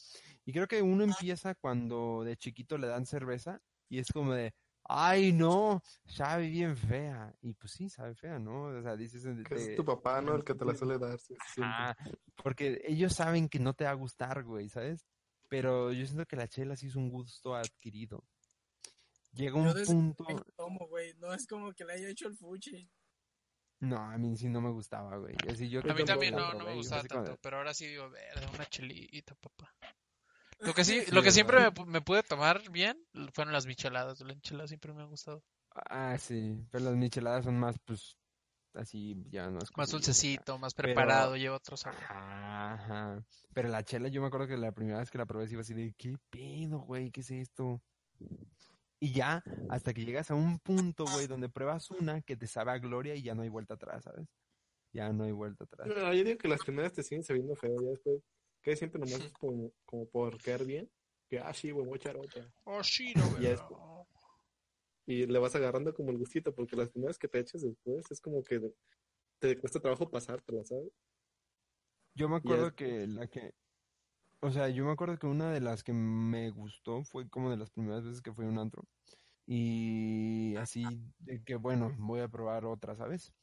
[0.44, 3.60] Y creo que uno empieza cuando de chiquito le dan cerveza
[3.92, 7.30] y es como de, ay no, sabe bien fea.
[7.42, 8.64] Y pues sí, sabe fea, ¿no?
[8.78, 9.22] O sea, dices...
[9.22, 10.34] de- Que es tu papá, ¿no?
[10.34, 11.18] El que te la suele dar.
[11.18, 11.34] sí.
[11.60, 11.94] Ajá,
[12.42, 15.06] porque ellos saben que no te va a gustar, güey, ¿sabes?
[15.50, 18.24] Pero yo siento que la chela sí es un gusto adquirido.
[19.32, 20.24] Llega un Yo punto...
[20.56, 21.12] tomo, güey.
[21.18, 22.90] No es como que le haya hecho el fuchi.
[23.80, 25.34] No, a mí sí no me gustaba, güey.
[25.68, 28.46] Yo A mí también no, no me gustaba de, tanto, pero ahora sí digo, verde,
[28.54, 29.74] una chelita, papá.
[30.62, 32.96] Lo que sí, lo que siempre me, pu- me pude tomar bien
[33.34, 34.20] fueron las micheladas.
[34.20, 35.42] Las enchiladas siempre me han gustado.
[35.74, 38.16] Ah, sí, pero las micheladas son más, pues,
[38.74, 41.98] así, ya no es Más dulcecito, más Pero- preparado, lleva otro sabor.
[42.04, 43.24] Ajá, ajá.
[43.54, 45.62] Pero la chela, yo me acuerdo que la primera vez que la probé, sí iba
[45.62, 47.10] así de, ¿qué pedo, güey?
[47.10, 47.82] ¿Qué es esto?
[49.00, 52.70] Y ya, hasta que llegas a un punto, güey, donde pruebas una que te sabe
[52.70, 54.28] a gloria y ya no hay vuelta atrás, ¿sabes?
[54.92, 55.88] Ya no hay vuelta atrás.
[55.88, 58.22] No, yo digo que las primeras te siguen sabiendo feo, ya después,
[58.62, 60.90] que siempre nomás es como, como por caer bien,
[61.28, 62.52] que, ah, sí, güey, voy a echar otra.
[62.64, 63.42] Oh, sí, no, güey.
[65.06, 68.20] Y le vas agarrando como el gustito, porque las primeras que te echas después es
[68.20, 68.60] como que
[69.40, 70.92] te cuesta trabajo pasártela, ¿sabes?
[72.14, 73.52] Yo me acuerdo es- que la que,
[74.40, 77.56] o sea, yo me acuerdo que una de las que me gustó fue como de
[77.56, 78.84] las primeras veces que fui a un antro.
[79.46, 83.34] Y así de que, bueno, voy a probar otra, ¿sabes?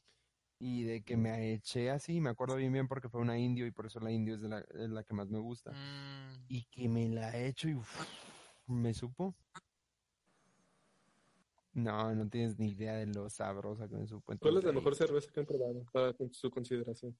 [0.62, 3.70] Y de que me eché así, me acuerdo bien bien porque fue una indio y
[3.70, 5.72] por eso la indio es de la, es la que más me gusta.
[5.72, 8.06] Mm, Y que me la he hecho y uf,
[8.66, 9.34] me supo.
[11.72, 14.36] No, no tienes ni idea de lo sabrosa que me supo.
[14.38, 17.16] ¿Cuál es la mejor cerveza que han probado para su consideración?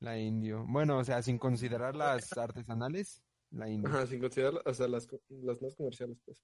[0.00, 0.64] La indio.
[0.68, 3.90] Bueno, o sea, sin considerar las artesanales, la indio.
[3.90, 6.40] Ajá, sin considerar, o sea, las, las más comerciales, pues.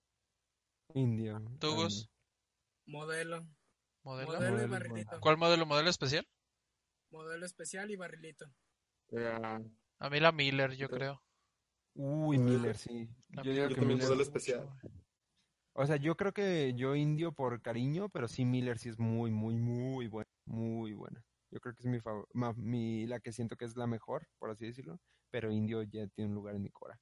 [0.94, 1.38] Indio.
[1.38, 1.88] Indio.
[2.86, 3.46] Modelo.
[4.02, 4.32] ¿Modelo?
[4.32, 5.20] Modelo y barrilito.
[5.20, 5.66] ¿Cuál modelo?
[5.66, 6.26] ¿Modelo especial?
[7.10, 8.46] Modelo especial y barrilito.
[9.98, 11.22] A mí la Miller, yo creo.
[11.94, 13.08] Uy, Miller, sí.
[13.30, 14.04] La Yo digo que Miller.
[14.04, 14.64] modelo especial.
[14.64, 14.88] mucho.
[15.72, 19.30] O sea, yo creo que yo indio por cariño, pero sí Miller sí es muy,
[19.30, 20.30] muy, muy buena.
[20.46, 21.24] Muy buena.
[21.50, 24.50] Yo creo que es mi favor, mi, la que siento que es la mejor, por
[24.50, 25.00] así decirlo.
[25.30, 26.98] Pero indio ya tiene un lugar en mi cora.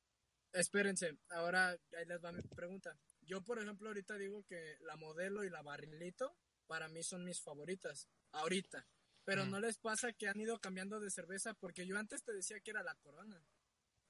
[0.52, 2.96] Espérense, ahora ahí les va mi pregunta.
[3.22, 6.34] Yo, por ejemplo, ahorita digo que la modelo y la barrilito
[6.68, 8.06] para mí son mis favoritas.
[8.30, 8.86] Ahorita.
[9.24, 9.50] Pero Mm.
[9.50, 12.70] no les pasa que han ido cambiando de cerveza porque yo antes te decía que
[12.70, 13.42] era la Corona.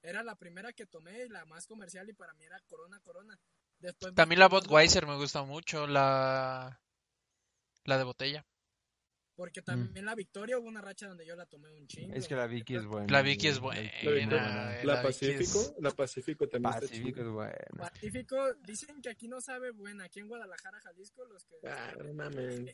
[0.02, 3.40] Era la primera que tomé y la más comercial y para mí era Corona Corona.
[3.78, 6.80] Después También la Budweiser me gusta mucho, la,
[7.84, 8.46] la de botella.
[9.38, 12.12] Porque también la Victoria hubo una racha donde yo la tomé un chingo.
[12.12, 13.06] Es que la Vicky es buena.
[13.08, 13.80] La Vicky es buena.
[14.02, 17.30] La Vicky es La, la Pacífico, es- la Pacífico también está Pacífico es chida.
[17.32, 17.54] buena.
[17.78, 20.04] Pacífico, dicen que aquí no sabe buena.
[20.06, 21.54] Aquí en Guadalajara, Jalisco, los que...
[21.68, 22.64] Ah, no mames.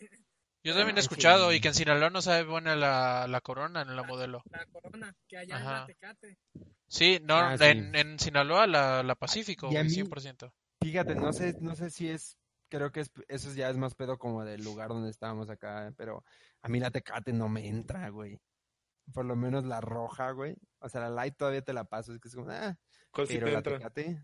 [0.63, 3.83] Yo también he Ah, escuchado y que en Sinaloa no sabe buena la, la corona
[3.83, 4.43] en la modelo.
[4.51, 5.81] La Corona, que allá en Ajá.
[5.81, 6.39] la Tecate.
[6.89, 7.65] Sí, no, Ah, sí.
[7.65, 10.51] en, en Sinaloa la, la Pacífico, Y a güey, mí- 100%.
[10.81, 14.19] Fíjate, no sé, no sé si es, creo que es, eso ya es más pedo
[14.19, 16.25] como del lugar donde estábamos acá, pero
[16.63, 18.41] a mí la Tecate no me entra, güey.
[19.13, 20.57] Por lo menos la roja, güey.
[20.81, 22.77] O sea, la light todavía te la paso, es que es como, ah,
[23.11, 23.79] ¿Cuál pero la entra?
[23.79, 24.23] Tecate,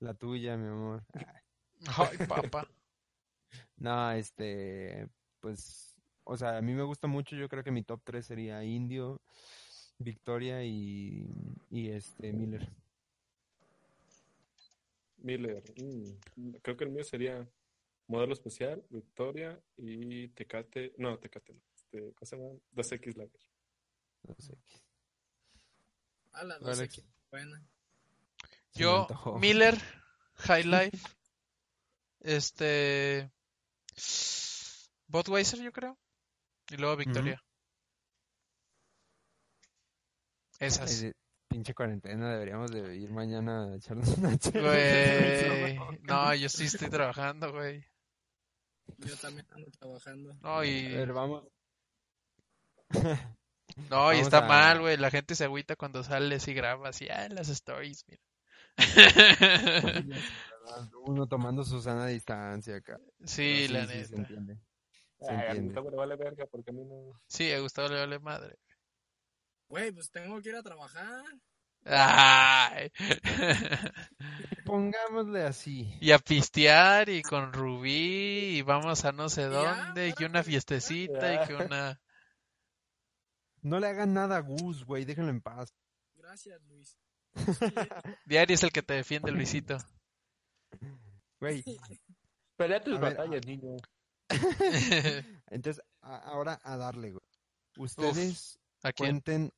[0.00, 1.04] la tuya, mi amor.
[1.86, 2.68] Ay, Ay, papá.
[3.76, 5.08] No, este,
[5.40, 8.62] pues, o sea, a mí me gusta mucho, yo creo que mi top 3 sería
[8.62, 9.20] Indio,
[9.98, 11.26] Victoria y,
[11.70, 12.70] y este, Miller.
[15.22, 15.62] Miller.
[15.76, 17.48] mm, Creo que el mío sería
[18.06, 20.94] modelo especial, Victoria y Tecate.
[20.98, 21.60] No, Tecate no.
[21.74, 22.58] Este, ¿Cómo se llama?
[22.72, 23.40] 2X Lager.
[24.28, 24.54] No sé.
[26.32, 26.66] A la Alex.
[26.66, 27.58] 12 que buena.
[27.60, 29.06] Se me Yo.
[29.40, 29.74] Miller,
[30.34, 30.98] High Life,
[32.20, 33.30] este,
[35.08, 35.98] Budweiser, yo creo,
[36.70, 37.42] y luego Victoria.
[40.58, 40.90] Esas.
[40.90, 41.14] Ay, de-
[41.50, 44.70] pinche cuarentena, deberíamos de ir mañana a echarnos una chela.
[44.70, 47.84] Güey, no, yo sí estoy trabajando, güey.
[48.98, 50.34] Yo también ando trabajando.
[50.42, 51.44] No, A y, ver, vamos.
[52.90, 54.96] no, y vamos está a- mal, güey.
[54.96, 58.22] La gente se agüita cuando sales y grabas y, ah, las stories, mira.
[61.06, 62.98] Uno tomando su sana distancia acá.
[63.24, 64.16] Sí, la sí, se neta.
[64.22, 64.58] entiende.
[65.20, 65.64] Se Ay, a entiende.
[65.66, 67.20] Gustavo le vale verga porque a mí no.
[67.26, 68.56] Sí, a Gustavo le vale madre.
[69.70, 71.24] Güey, pues tengo que ir a trabajar.
[71.86, 72.90] Ay.
[74.66, 75.96] Pongámosle así.
[76.00, 80.26] Y a pistear y con Rubí y vamos a no sé Ya, dónde y que
[80.26, 82.00] una fiestecita y que una...
[83.62, 85.72] No le hagan nada a Gus, güey, déjenlo en paz.
[86.14, 86.98] Gracias, Luis.
[88.24, 89.76] Diario es el que te defiende, Luisito.
[91.40, 91.62] Güey,
[92.56, 93.76] Pelea tus A ver, batallas, niño.
[95.50, 97.22] entonces, a- ahora a darle, güey.
[97.76, 99.20] Ustedes ¿A quién?
[99.20, 99.52] cuenten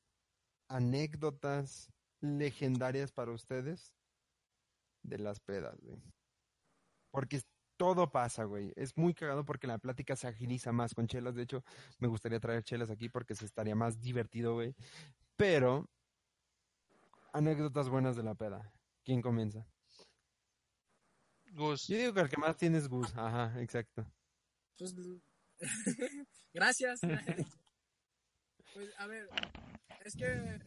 [0.73, 3.93] anécdotas legendarias para ustedes
[5.03, 6.01] de las pedas, güey.
[7.11, 7.41] Porque
[7.77, 8.73] todo pasa, güey.
[8.75, 11.35] Es muy cagado porque la plática se agiliza más con chelas.
[11.35, 11.63] De hecho,
[11.99, 14.73] me gustaría traer chelas aquí porque se estaría más divertido, güey.
[15.35, 15.89] Pero,
[17.33, 18.73] anécdotas buenas de la peda.
[19.03, 19.67] ¿Quién comienza?
[21.51, 21.87] Gus.
[21.87, 23.15] Yo digo que el que más tiene es Gus.
[23.15, 24.11] Ajá, exacto.
[24.77, 24.95] Pues,
[26.53, 26.99] gracias.
[28.73, 29.29] pues, a ver,
[30.05, 30.59] es que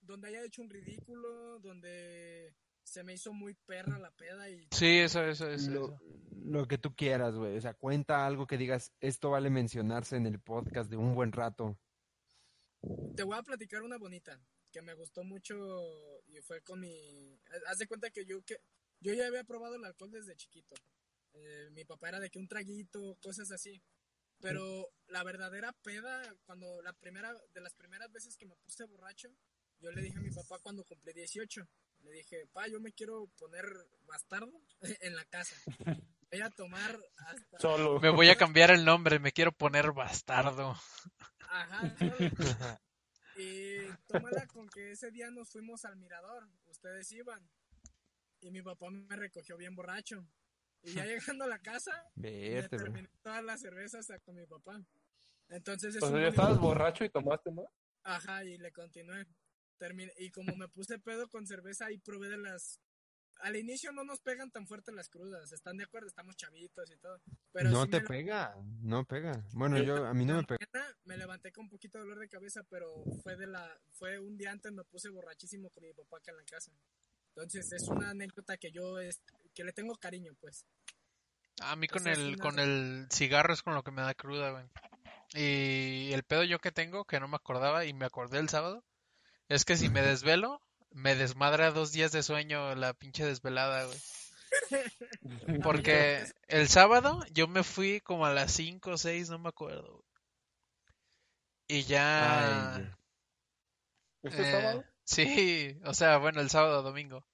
[0.00, 4.98] donde haya hecho un ridículo, donde se me hizo muy perra la peda y Sí,
[4.98, 5.70] eso, eso, eso.
[5.70, 6.00] Lo, eso.
[6.44, 7.56] lo que tú quieras, güey.
[7.56, 11.32] O sea, cuenta algo que digas, esto vale mencionarse en el podcast de un buen
[11.32, 11.78] rato.
[13.16, 14.40] te voy a platicar una bonita
[14.72, 15.54] que me gustó mucho
[16.26, 17.38] y fue con mi...
[17.66, 18.56] Haz de cuenta que yo, que
[19.00, 20.74] yo ya había probado el alcohol desde chiquito.
[21.34, 23.82] Eh, mi papá era de que un traguito, cosas así.
[24.40, 29.28] Pero la verdadera peda, cuando la primera, de las primeras veces que me puse borracho,
[29.80, 31.66] yo le dije a mi papá cuando cumplí 18,
[32.00, 33.64] le dije, pa, yo me quiero poner
[34.06, 34.52] bastardo
[35.00, 35.56] en la casa.
[36.30, 37.58] Voy a tomar hasta...
[37.58, 37.98] Solo.
[38.00, 40.76] Me voy a cambiar el nombre, me quiero poner bastardo.
[41.40, 42.78] Ajá, solo.
[43.38, 47.48] Y tómala con que ese día nos fuimos al mirador, ustedes iban.
[48.40, 50.26] Y mi papá me recogió bien borracho.
[50.82, 54.80] Y ya llegando a la casa, Verte, terminé todas las cervezas con mi papá.
[55.48, 57.66] Entonces es O un sea, ya estabas borracho y tomaste más.
[58.04, 59.26] Ajá, y le continué.
[59.78, 62.80] Terminé- Y como me puse pedo con cerveza, y probé de las...
[63.40, 66.08] Al inicio no nos pegan tan fuerte las crudas, ¿están de acuerdo?
[66.08, 67.20] Estamos chavitos y todo.
[67.52, 69.44] Pero no sí te pega, no pega.
[69.52, 70.66] Bueno, yo, a mí no me pega.
[71.04, 74.36] me levanté con un poquito de dolor de cabeza, pero fue de la fue un
[74.36, 76.72] día antes me puse borrachísimo con mi papá acá en la casa.
[77.28, 79.22] Entonces es una anécdota que yo es,
[79.58, 80.64] que le tengo cariño, pues.
[81.62, 84.52] A mí con el, una con el cigarro es con lo que me da cruda,
[84.52, 84.64] güey.
[85.34, 88.84] Y el pedo yo que tengo, que no me acordaba y me acordé el sábado,
[89.48, 93.98] es que si me desvelo, me desmadra dos días de sueño la pinche desvelada, güey.
[95.64, 99.90] Porque el sábado yo me fui como a las 5 o 6, no me acuerdo.
[99.90, 100.04] güey.
[101.66, 102.76] Y ya...
[102.76, 102.90] Ay,
[104.22, 104.84] ¿Este Eh, sábado?
[105.02, 107.26] Sí, o sea, bueno, el sábado, domingo.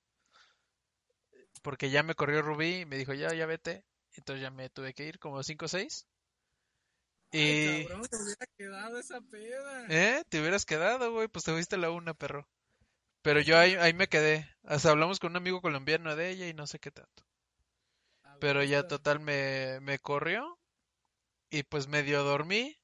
[1.64, 3.87] Porque ya me corrió Rubí y me dijo, ya, ya vete.
[4.12, 6.07] Entonces ya me tuve que ir como 5 o 6.
[7.33, 7.87] Ay, Y...
[7.87, 9.87] cabrón, me hubiera quedado esa peda.
[9.88, 10.22] ¿Eh?
[10.29, 12.46] Te hubieras quedado, güey, pues te fuiste a la una, perro.
[13.22, 14.46] Pero yo ahí, ahí me quedé.
[14.64, 17.24] Hasta hablamos con un amigo colombiano de ella y no sé qué tanto.
[18.40, 20.59] Pero ya total me, me corrió
[21.48, 22.79] y pues medio dormí.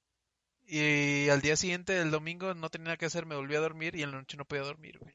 [0.66, 3.95] Y al día siguiente, el domingo, no tenía nada que hacer, me volví a dormir
[3.95, 5.14] y en la noche no podía dormir, güey.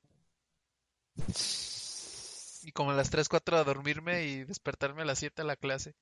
[2.65, 5.56] Y como a las 3, 4 a dormirme y despertarme a las 7 a la
[5.56, 5.93] clase.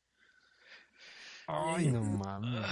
[1.46, 2.66] Ay, no mames.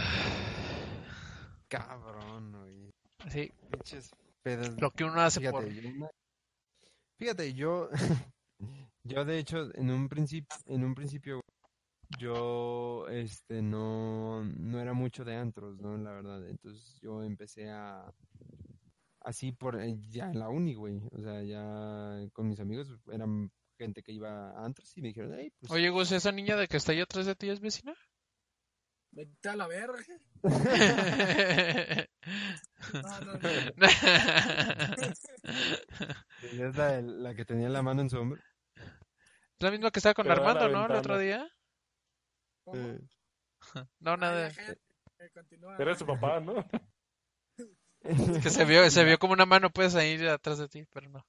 [1.67, 2.93] Cabrón, güey.
[3.29, 3.51] Sí,
[4.79, 5.67] lo que uno hace Fíjate, por...
[5.69, 6.09] yo
[7.17, 7.89] Fíjate, yo,
[9.03, 11.41] yo de hecho, en un principio, en un principio,
[12.17, 15.97] yo, este, no, no era mucho de antros, ¿no?
[15.97, 18.09] La verdad, entonces yo empecé a,
[19.19, 23.51] así por, eh, ya en la uni, güey, o sea, ya con mis amigos eran
[23.81, 26.67] gente que iba a antros y me dijeron, hey, pues, Oye, Gus, ¿esa niña de
[26.67, 27.95] que está ahí atrás de ti es vecina?
[29.11, 30.03] Vete a la verga.
[32.93, 33.47] No, no, no.
[36.41, 38.41] es la, la que tenía la mano en su hombro.
[38.75, 40.85] Es la misma que estaba con Pero Armando, ¿no?
[40.85, 41.47] El otro día.
[42.63, 42.77] ¿Cómo?
[42.77, 42.99] Eh,
[43.99, 44.51] No, nada.
[45.77, 46.65] Era su papá, ¿no?
[48.41, 51.25] Que se vio, se vio como una mano, pues, ahí atrás de ti, pero no.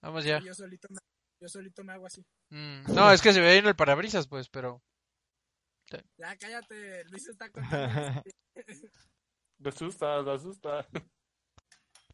[0.00, 0.38] Vamos ya.
[0.40, 0.98] Yo solito me,
[1.40, 2.24] yo solito me hago así.
[2.50, 4.82] Mm, No, es que se ve en el parabrisas, pues, pero...
[6.18, 8.22] Ya cállate, Luis está contando.
[9.60, 10.86] Lo asusta, lo asusta.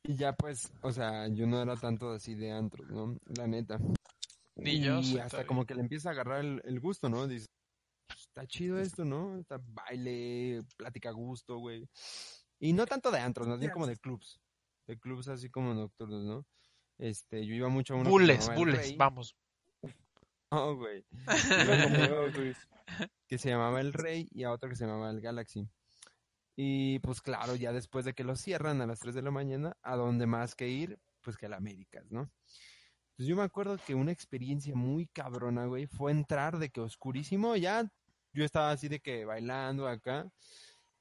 [0.03, 3.19] Y ya pues, o sea, yo no era tanto así de antros, ¿no?
[3.37, 3.79] La neta.
[4.57, 7.27] Ni yo Y hasta como que le empieza a agarrar el, el gusto, ¿no?
[7.27, 7.47] "Pues,
[8.19, 9.39] está chido esto, ¿no?
[9.39, 11.87] Está baile, plática a gusto, güey.
[12.61, 14.41] Y no tanto de antros, más bien como de clubs.
[14.87, 16.47] De clubs así como nocturnos, ¿no?
[16.99, 18.97] Este, yo iba mucho a El bules, Rey.
[18.97, 19.37] vamos.
[20.51, 21.05] Oh, güey.
[23.27, 25.67] Que se llamaba El Rey y a otro que se llamaba El Galaxy.
[26.55, 29.77] Y pues claro, ya después de que lo cierran a las 3 de la mañana,
[29.83, 30.99] ¿a dónde más que ir?
[31.23, 32.31] Pues que a la Américas, ¿no?
[33.17, 37.57] Pues yo me acuerdo que una experiencia muy cabrona, güey, fue entrar de que oscurísimo,
[37.57, 37.91] ya
[38.33, 40.29] yo estaba así de que bailando acá,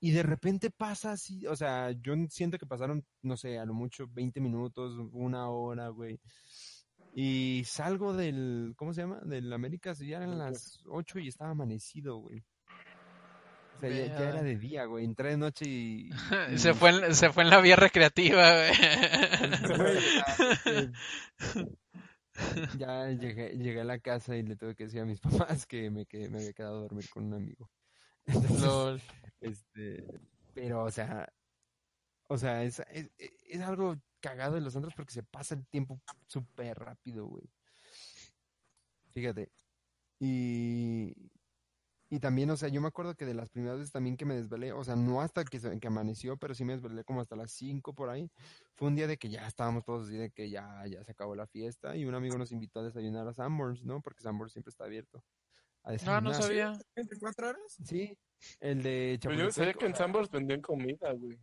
[0.05, 3.73] y de repente pasa así, o sea, yo siento que pasaron, no sé, a lo
[3.73, 6.19] mucho 20 minutos, una hora, güey.
[7.15, 9.21] Y salgo del, ¿cómo se llama?
[9.23, 12.43] Del Américas, y ya eran las 8 y estaba amanecido, güey.
[13.77, 15.05] O sea, ya, ya era de día, güey.
[15.05, 16.09] Entré de noche y...
[16.53, 18.73] y- Se fue, en, se fue en la vía recreativa, güey.
[22.77, 25.65] Ya, ya llegué, llegué a la casa y le tuve que decir a mis papás
[25.65, 27.69] que me, que me había quedado a dormir con un amigo.
[28.25, 29.01] Entonces.
[29.43, 30.05] Este,
[30.53, 31.27] pero, o sea,
[32.27, 36.01] o sea, es, es, es algo cagado de los antros porque se pasa el tiempo
[36.27, 37.51] súper rápido, güey.
[39.11, 39.51] Fíjate.
[40.19, 41.13] Y,
[42.09, 44.35] y también, o sea, yo me acuerdo que de las primeras veces también que me
[44.35, 47.51] desvelé, o sea, no hasta que, que amaneció, pero sí me desvelé como hasta las
[47.51, 48.31] 5 por ahí.
[48.75, 51.35] Fue un día de que ya estábamos todos así, de que ya, ya se acabó
[51.35, 54.01] la fiesta y un amigo nos invitó a desayunar a Sanborns, ¿no?
[54.01, 55.23] Porque Sanborns siempre está abierto.
[55.83, 56.73] A No, no sabía.
[56.95, 57.77] ¿24 horas?
[57.83, 58.17] Sí,
[58.59, 61.37] el de Pero yo sabía Chapultepec, que en Sambors vendían comida, güey.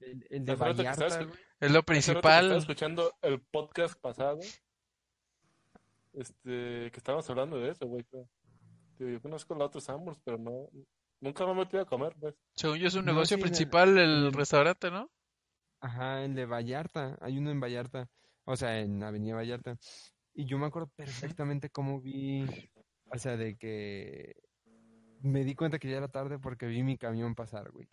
[0.00, 1.38] el, el de Vallarta, estás- güey.
[1.60, 2.52] Es lo que Estaba principal.
[2.56, 4.40] escuchando el podcast pasado.
[6.12, 8.04] Este, que estábamos hablando de eso, güey.
[8.98, 10.68] yo conozco los otros Sambors, pero no.
[11.20, 12.34] Nunca me he metido a comer, pues.
[12.54, 15.10] Según yo es un No, negocio sí, el- principal el el- restaurante, ¿no?
[15.80, 17.16] Ajá, el de Vallarta.
[17.20, 18.08] Hay uno en Vallarta.
[18.44, 19.78] O sea, en Avenida Vallarta.
[20.34, 22.44] Y yo me acuerdo perfectamente cómo vi,
[23.14, 24.34] o sea, de que
[25.20, 27.86] me di cuenta que ya era tarde porque vi mi camión pasar, güey.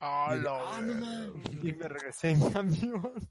[0.00, 3.30] Ah, Y "Ah, me regresé en camión.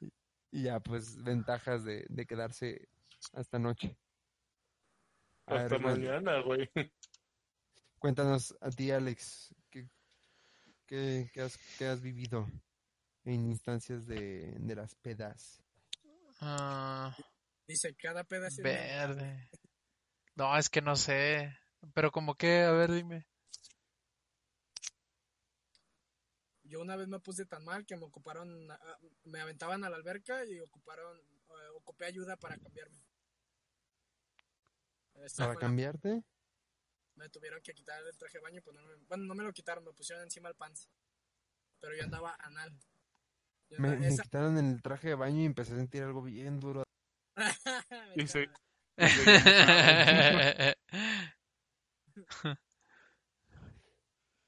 [0.00, 2.88] Y- ya, pues, ventajas de, de quedarse
[3.32, 3.96] hasta noche.
[5.46, 6.68] A Hasta mañana, güey.
[7.98, 9.88] cuéntanos a ti, Alex, ¿qué,
[10.86, 12.46] qué, qué has, qué has vivido
[13.24, 15.62] en instancias de, de las pedas?
[16.40, 17.16] Ah,
[17.68, 18.62] Dice, cada pedazo.
[18.62, 19.48] verde.
[20.36, 21.56] No, es que no sé.
[21.94, 23.26] Pero como que, a ver, dime.
[26.64, 29.96] Yo una vez me puse tan mal que me ocuparon, ah, me aventaban a la
[29.96, 32.98] alberca y ocuparon, eh, ocupé ayuda para cambiarme.
[35.36, 36.22] ¿Para la- cambiarte?
[37.14, 39.82] me tuvieron que quitar el traje de baño y ponerme, bueno, no me lo quitaron,
[39.84, 40.90] me pusieron encima el pants.
[41.80, 42.76] Pero yo andaba anal.
[43.70, 46.20] Yo Me, andaba- me esa- quitaron el traje de baño y empecé a sentir algo
[46.22, 46.82] bien duro.
[48.16, 48.50] Y se-.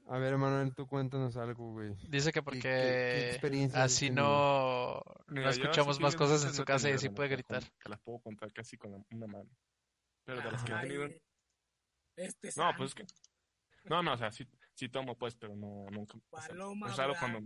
[0.06, 1.94] A ver, Manuel, tú cuéntanos algo, güey.
[2.08, 6.54] Dice que ¿Qué- qué- qué porque así no, Mira, no escuchamos sí más cosas en
[6.54, 7.62] su casa y así puede gritar.
[7.78, 9.50] Que las puedo contar casi con la- una mano.
[10.24, 11.08] Pero de las que he tenido.
[12.16, 13.06] Este No, pues es que.
[13.84, 16.16] No, no, o sea, sí, sí tomo, pues, pero no, nunca.
[16.30, 17.40] o sea, Paloma es raro cuando.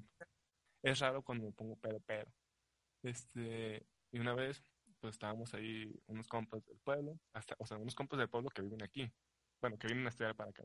[0.82, 2.30] Es raro cuando me pongo pedo, pero.
[3.02, 3.84] Este.
[4.12, 4.62] Y una vez,
[5.02, 8.62] pues estábamos ahí, unos compas del pueblo, hasta, o sea, unos compas del pueblo que
[8.62, 9.12] viven aquí.
[9.60, 10.64] Bueno, que vienen a estudiar para acá.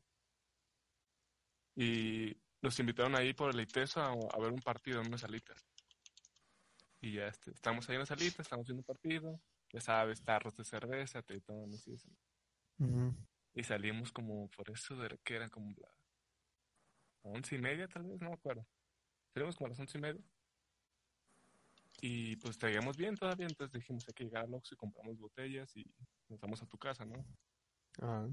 [1.76, 5.66] Y nos invitaron ahí por el ITESO a, a ver un partido en unas salitas.
[7.02, 9.42] Y ya, este, estamos ahí en la salita, estamos viendo un partido.
[9.74, 12.10] Ya sabes, tarros de cerveza, tritones y eso.
[12.78, 13.16] Ujú.
[13.56, 15.92] Y salimos como por eso de que eran como las
[17.24, 18.66] once y media, tal vez, no me acuerdo.
[19.34, 20.22] Salimos como a las once y media.
[22.00, 25.76] Y pues traíamos bien todavía, entonces dijimos hay que llegar al Oxxo y compramos botellas
[25.76, 25.86] y
[26.30, 27.26] nos vamos a tu casa, ¿no?
[28.02, 28.28] Ah,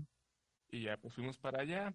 [0.69, 1.95] Y ya pues fuimos para allá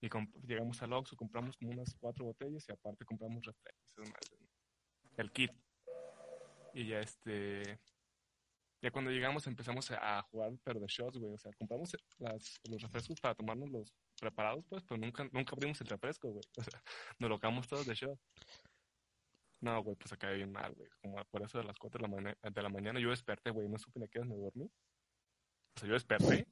[0.00, 0.08] y
[0.46, 4.04] llegamos al Oxxo, compramos como unas cuatro botellas y aparte compramos refrescos, ¿no?
[5.16, 5.52] el kit.
[6.74, 7.78] Y ya este,
[8.80, 12.80] ya cuando llegamos empezamos a jugar pero de shots, güey, o sea, compramos las, los
[12.82, 16.82] refrescos para tomarnos los preparados, pues, pero nunca, nunca abrimos el refresco, güey, o sea,
[17.18, 18.18] nos lo acabamos todos de shot.
[19.62, 22.14] No, güey, pues acabé bien mal, güey, como por eso de las 4 de la,
[22.14, 24.64] mañana, de la mañana yo desperté, güey, no supe ni a qué me dormí.
[24.64, 26.46] O sea, yo desperté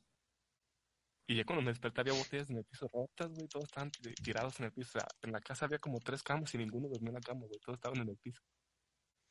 [1.26, 4.14] y ya cuando me desperté había botellas en el piso rotas, güey, todos estaban ti-
[4.14, 4.90] tirados en el piso.
[4.98, 7.46] O sea, en la casa había como tres camas y ninguno dormía en la cama,
[7.46, 8.40] güey, todos estaban en el piso.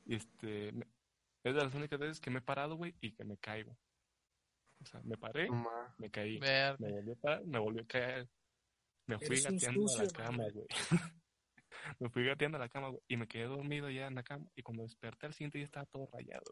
[0.06, 0.86] Y este, me-
[1.44, 3.78] es de las únicas veces que me he parado, güey, y que me caigo.
[4.82, 5.94] O sea, me paré, ma.
[5.98, 6.38] me caí,
[6.80, 8.30] me volví a parar, me volví a caer.
[9.08, 10.68] Me fui gateando a la cama, güey.
[12.00, 14.46] me fui gateando a la cama, güey, y me quedé dormido ya en la cama.
[14.56, 16.44] Y cuando desperté al siguiente día estaba todo rayado,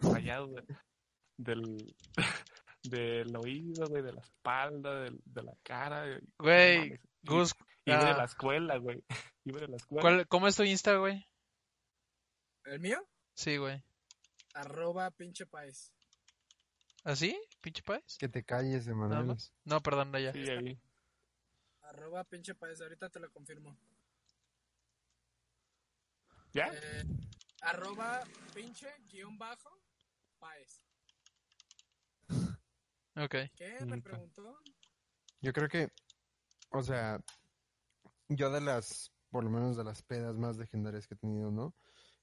[0.00, 0.14] güey.
[0.14, 0.64] Rayado de-
[1.36, 1.94] del,
[2.82, 6.06] del oído, güey, de la espalda, del- de, la cara.
[6.06, 7.00] no Güey, mames.
[7.22, 7.54] Y- Gus,
[7.86, 9.02] Iba de ah, la escuela, güey.
[9.44, 10.00] Iba de la escuela.
[10.02, 11.26] ¿cuál- ¿cómo es tu Insta, güey?
[12.64, 12.98] ¿El mío?
[13.34, 13.82] Sí, güey.
[14.54, 15.92] Arroba pinche país.
[17.02, 17.38] ¿Así?
[17.60, 18.16] ¿Pinche país?
[18.18, 19.36] Que te calles, Emanuel.
[19.64, 20.32] No, perdón, no, ya.
[20.32, 20.80] Sí, ahí.
[21.82, 22.80] Arroba pinche país.
[22.80, 23.76] Ahorita te lo confirmo.
[26.54, 26.68] ¿Ya?
[26.72, 27.04] Eh,
[27.62, 28.22] arroba
[28.54, 29.70] pinche guion bajo
[30.38, 30.80] país.
[33.16, 33.34] Ok.
[33.56, 33.78] ¿Qué?
[33.86, 34.58] ¿Me preguntó?
[35.40, 35.88] Yo creo que,
[36.70, 37.18] o sea,
[38.28, 41.74] yo de las, por lo menos de las pedas más legendarias que he tenido, ¿no?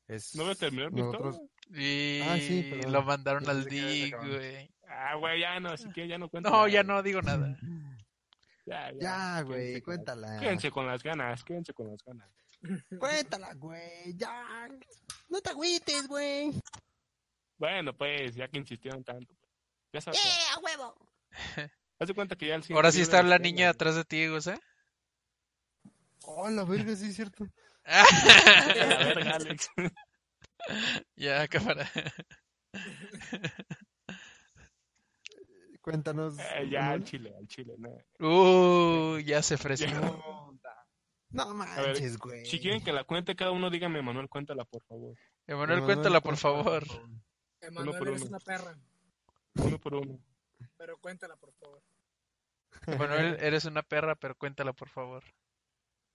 [0.08, 1.40] Es ¿No voy a terminar mi nosotros?
[1.70, 2.92] Y Ah, sí, perdón.
[2.92, 4.74] lo mandaron al ya DIG, güey.
[4.88, 6.96] Ah, güey, ya no, así que ya no cuento No, nada, ya güey.
[6.96, 7.58] no digo nada.
[8.64, 10.40] Ya, Ya, güey, quédense con las- cuéntala.
[10.40, 12.30] Quédense con las ganas, quédense con las ganas.
[13.00, 14.70] Cuéntala, güey, ya.
[15.30, 16.52] No te agüites, güey.
[17.58, 19.34] Bueno, pues, ya que insistieron tanto.
[19.36, 19.52] Pues.
[19.94, 20.20] Ya sabes.
[20.20, 20.96] ¡Eh, a huevo!
[22.00, 24.60] Haz de cuenta que ya el Ahora sí está la niña atrás de ti, José.
[26.24, 27.46] Oh, la verga, sí es cierto.
[27.86, 29.70] La verga, Alex.
[31.16, 31.90] ya, cámara.
[35.82, 36.38] Cuéntanos.
[36.40, 37.76] Eh, ya, al chile, al chile.
[37.78, 39.16] No.
[39.16, 40.51] Uh, ya se ofreció.
[41.32, 42.46] No manches, güey.
[42.46, 45.18] Si quieren que la cuente, cada uno dígame, Manuel, cuéntala, por favor.
[45.48, 46.84] Emanuel, Emanuel, cuéntala, por favor.
[47.62, 48.30] Emanuel, por eres uno.
[48.30, 48.78] una perra.
[49.56, 50.20] Uno por uno.
[50.78, 51.82] Pero cuéntala, por favor.
[52.88, 55.24] Emanuel, eres una perra, pero cuéntala, por favor.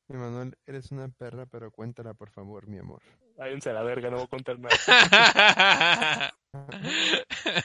[0.08, 3.02] Emanuel, eres una perra, pero cuéntala, por favor, mi amor.
[3.36, 6.32] Váyanse a la verga, no voy a contar nada.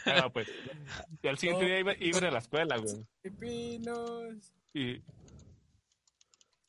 [0.06, 0.50] Ah, pues.
[1.22, 3.06] Y al siguiente día iba, iba a ir a la escuela, güey.
[3.22, 4.54] Pipinos.
[4.74, 5.02] Y,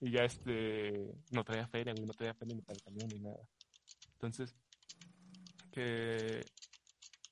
[0.03, 0.93] y ya este,
[1.31, 3.49] no traía feria, no traía feria ni para el camión ni nada.
[4.15, 4.57] Entonces,
[5.71, 6.41] que,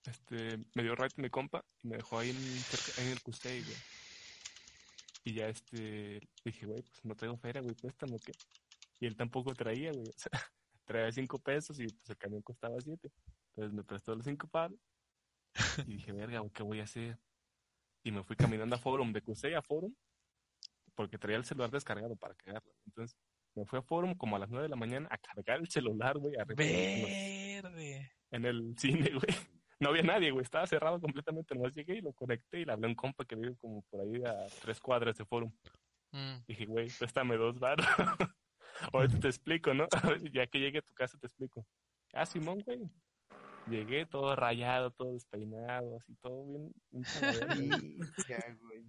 [0.06, 3.22] este, me dio ride mi compa y me dejó ahí en, cerca- ahí en el
[3.22, 3.76] Custey, güey.
[5.24, 8.32] Y ya este, dije, güey, pues no traigo feria, güey, préstame, ¿o qué?
[9.00, 10.30] Y él tampoco traía, güey, o sea,
[10.84, 13.10] traía cinco pesos y pues el camión costaba siete.
[13.48, 14.78] Entonces me prestó los cinco palos
[15.86, 17.18] y dije, verga, ¿qué voy a hacer?
[18.04, 19.92] Y me fui caminando a Forum, de Custey a Forum,
[21.00, 22.70] porque traía el celular descargado para cargarlo.
[22.84, 23.16] Entonces
[23.54, 26.18] me fui a Forum como a las 9 de la mañana a cargar el celular,
[26.18, 28.12] güey, los- Verde.
[28.30, 29.34] en el cine, güey.
[29.78, 31.54] No había nadie, güey, estaba cerrado completamente.
[31.54, 34.02] Nomás llegué y lo conecté y le hablé a un compa que vive como por
[34.02, 35.50] ahí a tres cuadras de Forum.
[36.12, 36.44] Mm.
[36.46, 37.86] Dije, güey, préstame dos baros.
[38.92, 39.88] Ahorita te explico, ¿no?
[40.34, 41.66] ya que llegue a tu casa te explico.
[42.12, 42.90] Ah, Simón, güey.
[43.68, 46.72] Llegué todo rayado, todo despeinado, así todo bien.
[48.28, 48.84] ya, güey.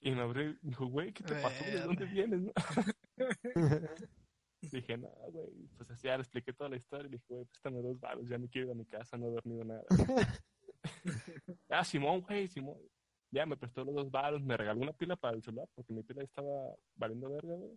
[0.00, 1.64] Y me abrió y dijo, güey, ¿qué te pasó?
[1.64, 2.40] ¿De dónde vienes?
[2.42, 2.52] no?"
[4.72, 5.68] Dije, no, güey.
[5.76, 8.38] Pues así ya le expliqué toda la historia y dije, güey, préstame dos baros, ya
[8.38, 9.84] me quiero ir a mi casa, no he dormido nada.
[11.68, 12.76] ah, Simón, güey, Simón.
[13.30, 16.02] Ya me prestó los dos baros, me regaló una pila para el celular porque mi
[16.02, 17.76] pila estaba valiendo verga, güey.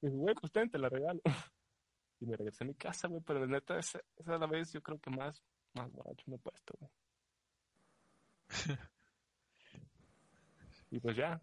[0.00, 1.20] Me dijo, güey, pues ten, te la regalo.
[2.20, 4.82] Y me regresé a mi casa, güey, pero neta, esa, esa es la vez yo
[4.82, 5.42] creo que más,
[5.74, 6.90] más borracho me he puesto, güey.
[10.90, 11.40] Y pues ya,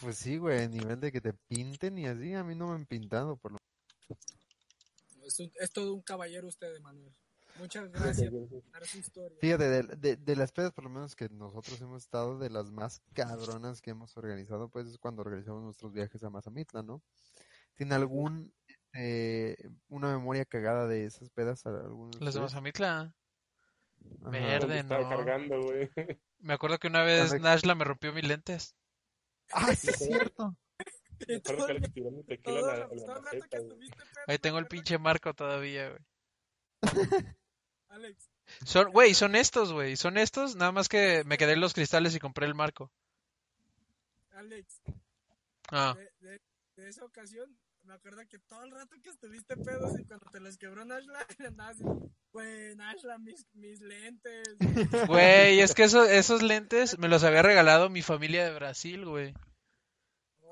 [0.00, 2.74] Pues sí, güey, a nivel de que te pinten y así, a mí no me
[2.74, 3.58] han pintado, por lo
[5.22, 7.12] Es, un- es todo un caballero usted, Emanuel.
[7.58, 9.38] Muchas gracias por contar su historia.
[9.40, 12.70] Fíjate, de, de, de las pedas por lo menos que nosotros hemos estado, de las
[12.72, 17.00] más cabronas que hemos organizado, pues es cuando organizamos nuestros viajes a Mazamitla, ¿no?
[17.76, 18.52] ¿Tiene algún,
[18.92, 19.56] eh,
[19.88, 21.64] una memoria cagada de esas pedas?
[21.66, 22.40] ¿Alguno de?
[22.40, 23.14] Mazamitla.
[24.30, 25.08] Verde, estaba no.
[25.10, 25.90] cargando, güey.
[26.38, 27.44] Me acuerdo que una vez Perfecto.
[27.44, 28.74] Nashla me rompió mis lentes.
[29.52, 30.56] ¡Ah, sí es cierto!
[31.28, 31.80] Me acuerdo que
[32.26, 33.90] tequila a la, a la maceta, güey.
[34.26, 36.00] Ahí tengo el ¿te acuerdas, pinche marco todavía, güey.
[37.88, 38.28] Alex,
[38.64, 39.96] Son, güey, son estos, güey.
[39.96, 42.90] Son estos, nada más que me quedé en los cristales y compré el marco.
[44.32, 44.80] Alex,
[45.70, 46.40] Ah, de, de-
[46.76, 50.40] de esa ocasión, me acuerdo que todo el rato que estuviste pedos y cuando te
[50.40, 51.78] los quebró Nashla, andabas
[52.32, 54.56] güey, Nashla, mis, mis lentes.
[55.08, 59.34] güey, es que esos, esos lentes me los había regalado mi familia de Brasil, güey.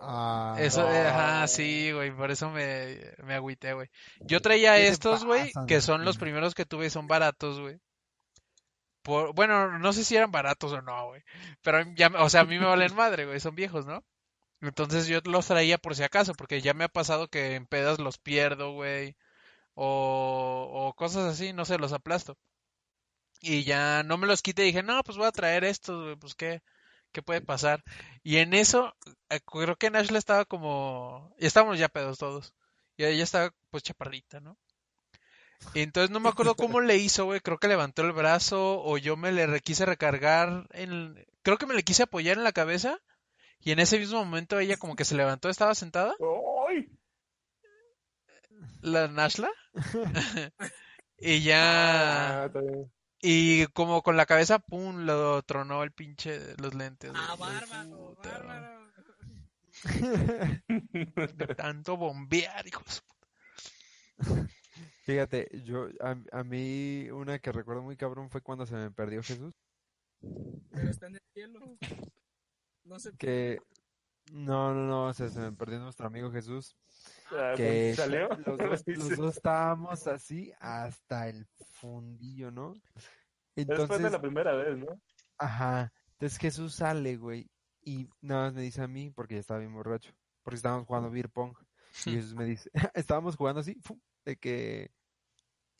[0.04, 3.88] Ah, Eso, eh, ajá, sí, güey, por eso me, me agüité, güey.
[4.20, 7.60] Yo traía ¿Qué te estos, güey, que son los primeros que tuve y son baratos,
[7.60, 7.78] güey.
[9.02, 11.22] Por, bueno, no sé si eran baratos o no, güey.
[11.62, 14.02] Pero ya, o sea, a mí me valen madre, güey, son viejos, ¿no?
[14.62, 17.98] Entonces yo los traía por si acaso, porque ya me ha pasado que en pedas
[17.98, 19.16] los pierdo, güey.
[19.74, 22.38] O, o cosas así, no sé, los aplasto.
[23.40, 26.16] Y ya no me los quité y dije, no, pues voy a traer estos, güey,
[26.16, 26.62] pues qué,
[27.12, 27.82] qué puede pasar.
[28.22, 28.94] Y en eso,
[29.30, 32.54] eh, creo que Nashla estaba como, ya estábamos ya pedos todos.
[32.96, 34.56] Y ella estaba pues chaparrita, ¿no?
[35.74, 38.98] Y entonces no me acuerdo cómo le hizo, güey, creo que levantó el brazo o
[38.98, 42.98] yo me le quise recargar en, creo que me le quise apoyar en la cabeza.
[43.64, 46.14] Y en ese mismo momento ella como que se levantó, estaba sentada,
[46.68, 46.88] ¡Ay!
[48.80, 49.50] la Nashla.
[51.18, 52.44] y ya...
[52.44, 52.50] Ah.
[53.24, 57.12] Y como con la cabeza, pum, lo tronó el pinche los lentes.
[57.14, 58.82] Ah, bárbaro, bárbaro.
[61.36, 63.04] De tanto bombear, hijos.
[65.04, 69.22] Fíjate, yo, a, a mí una que recuerdo muy cabrón fue cuando se me perdió
[69.22, 69.54] Jesús,
[70.72, 71.78] Pero está en el cielo.
[72.84, 73.60] No sé que,
[74.32, 76.76] no, no, no, o sea, se me perdió nuestro amigo Jesús,
[77.30, 78.28] Ah, que ¿Salió?
[78.28, 82.74] los dos, los dos estábamos así hasta el fundillo, ¿no?
[83.66, 85.00] Después de Entonces, la primera vez, ¿no?
[85.38, 89.60] ajá, entonces Jesús sale, güey, Y nada más me dice a mí, porque ya estaba
[89.60, 90.12] bien borracho,
[90.42, 91.56] porque estábamos jugando beer pong.
[92.06, 93.80] Y Jesús me dice, estábamos jugando así,
[94.24, 94.90] de que...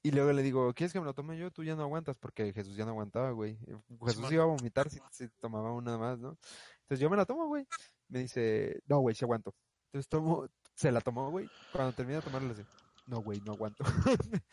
[0.04, 1.52] Y luego le digo, ¿quieres que me lo tome yo?
[1.52, 3.56] Tú ya no aguantas, porque Jesús ya no aguantaba, güey.
[4.04, 6.36] Jesús iba a vomitar si, si tomaba una más, ¿no?
[6.82, 7.66] Entonces yo me la tomo, güey.
[8.08, 9.54] Me dice, no, güey, sí aguanto.
[9.86, 11.48] Entonces tomo, se la tomó, güey.
[11.72, 12.68] Cuando termina de tomarla, le dice,
[13.06, 13.84] no, güey, no aguanto.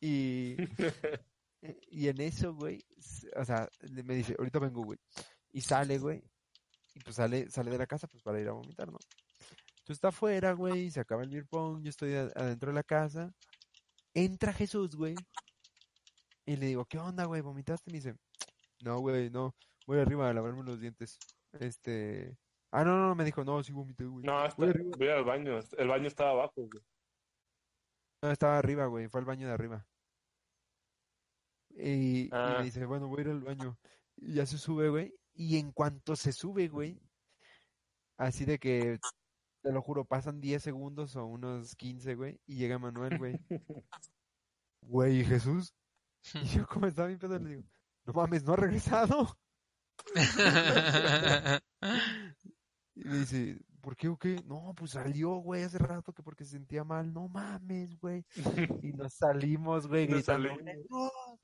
[0.00, 0.56] y,
[1.90, 2.84] y en eso, güey,
[3.36, 4.98] o sea, me dice, ahorita vengo, güey.
[5.52, 6.22] Y sale, güey.
[6.94, 8.98] Y pues sale, sale de la casa, pues para ir a vomitar, ¿no?
[9.82, 13.34] Entonces está afuera, güey, se acaba el beer yo estoy adentro de la casa.
[14.14, 15.14] Entra Jesús, güey.
[16.44, 17.40] Y le digo, ¿qué onda, güey?
[17.40, 17.90] ¿Vomitaste?
[17.90, 18.14] Me dice,
[18.82, 19.54] no, güey, no.
[19.86, 21.18] Voy arriba a lavarme los dientes.
[21.60, 22.36] Este...
[22.70, 24.24] Ah, no, no, no, me dijo, no, sí vomité, güey.
[24.24, 25.58] No, está, Voy voy al baño.
[25.76, 26.82] El baño estaba abajo, güey.
[28.22, 29.08] No, estaba arriba, güey.
[29.08, 29.86] Fue al baño de arriba.
[31.70, 32.56] Y, y Ah.
[32.58, 33.78] me dice, bueno, voy a ir al baño.
[34.16, 35.14] Y ya se sube, güey.
[35.34, 37.00] Y en cuanto se sube, güey,
[38.18, 38.98] así de que,
[39.62, 43.40] te lo juro, pasan 10 segundos o unos 15, güey, y llega Manuel, güey.
[44.84, 45.74] Güey, ¿y Jesús?
[46.34, 47.62] Y yo, como estaba bien pedo, le digo,
[48.04, 49.38] no mames, ¿no ha regresado?
[52.94, 54.36] Y me dice, ¿por qué o qué?
[54.46, 57.12] No, pues salió, güey, hace rato que porque se sentía mal.
[57.12, 58.24] No mames, güey.
[58.82, 60.64] Y nos salimos, güey, Nos gritando, salimos.
[60.66, 61.40] "Jesús,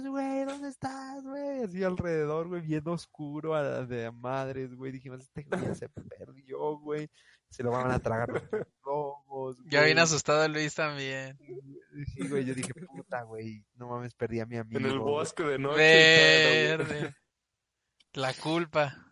[0.00, 1.62] Jesús, güey, ¿dónde estás, güey?
[1.64, 4.92] Así alrededor, güey, bien oscuro a la de madres, güey.
[4.92, 7.10] Dijimos, este güey ya se perdió, güey.
[7.50, 8.42] Se lo van a tragar los
[8.86, 9.90] lobos, Ya güey".
[9.92, 11.36] bien asustado Luis también.
[12.14, 14.78] Sí, güey, yo dije, puta, güey, no mames, perdí a mi amigo.
[14.80, 15.12] En el güey".
[15.12, 15.76] bosque de noche.
[15.76, 17.14] Verde.
[18.14, 19.06] La culpa.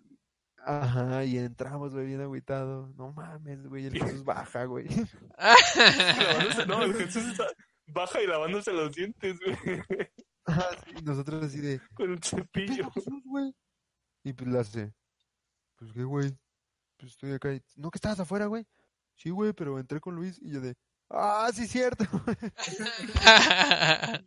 [0.64, 2.92] Ajá, y entramos, güey, bien agüitado.
[2.96, 4.86] No mames, güey, el Jesús baja, güey.
[5.38, 7.46] Lavándose- no, el Jesús está
[7.86, 9.82] baja y lavándose los dientes, güey.
[10.44, 12.76] Ajá, sí, y nosotros así de, Con el ¿Qué cepillo.
[12.76, 13.54] pedo, Jesús, güey?
[14.24, 14.92] Y pues le hace,
[15.76, 16.36] pues qué, güey,
[16.98, 17.54] pues estoy acá.
[17.54, 18.66] y- ¿No que estabas afuera, güey?
[19.16, 20.76] Sí, güey, pero entré con Luis y yo de,
[21.10, 22.04] ah, sí, cierto.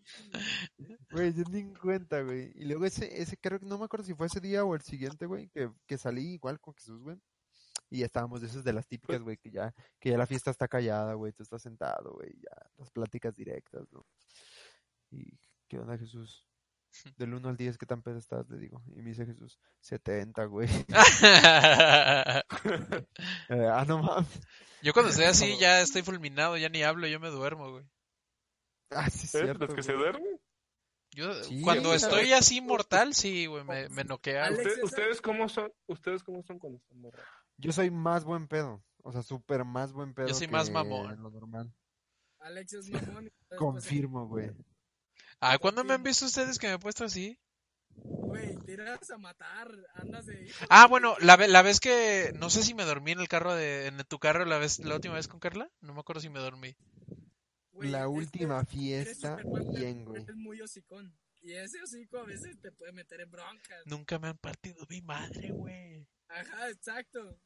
[1.11, 2.51] Güey, yo ni en cuenta, güey.
[2.55, 4.81] Y luego ese, ese, creo que no me acuerdo si fue ese día o el
[4.81, 7.17] siguiente, güey, que, que salí igual con Jesús, güey.
[7.91, 10.49] Y ya estábamos de esos de las típicas, güey, que ya, que ya la fiesta
[10.49, 14.03] está callada, güey, tú estás sentado, güey, ya, las pláticas directas, ¿no?
[15.11, 16.47] Y, ¿qué onda, Jesús?
[17.17, 18.49] Del 1 al 10, ¿qué tan pedo estás?
[18.49, 18.81] Le digo.
[18.95, 20.67] Y me dice Jesús, 70, güey.
[23.49, 24.27] Eh, ah, no mames.
[24.81, 27.85] Yo cuando estoy así ya estoy fulminado, ya ni hablo, yo me duermo, güey.
[28.91, 30.39] Ah, sí, ¿Eres de cierto, los que se duermen?
[31.15, 34.49] Yo Sí, cuando estoy así mortal, sí, güey, me, me noquea.
[34.49, 34.59] güey.
[34.59, 35.71] Alex, ¿Usted- esa- ¿Ustedes cómo son?
[35.87, 37.27] ¿Ustedes cómo son cuando están borrachos?
[37.57, 38.83] Yo soy más buen pedo.
[39.03, 40.33] O sea, súper más buen pedo.
[40.33, 41.21] soy más mamón.
[41.21, 41.73] Lo normal.
[42.39, 43.25] Alex es mamón.
[43.25, 44.51] y después, Confirmo, güey.
[45.45, 47.37] Ah, ¿cuándo me han visto ustedes que me he puesto así?
[47.95, 50.49] Güey, tiras a matar, andas de...
[50.69, 53.53] Ah, bueno, la, ve- la vez que, no sé si me dormí en el carro
[53.53, 56.29] de, en tu carro la vez, la última vez con Carla, no me acuerdo si
[56.29, 56.77] me dormí.
[57.73, 59.35] Güey, La es última fiesta,
[59.73, 60.23] bien, güey.
[60.23, 61.13] Eres muy hocicón.
[61.41, 63.85] Y ese hocico a veces te puede meter en broncas.
[63.85, 66.07] Nunca me han partido mi madre, güey.
[66.29, 67.37] Ajá, exacto.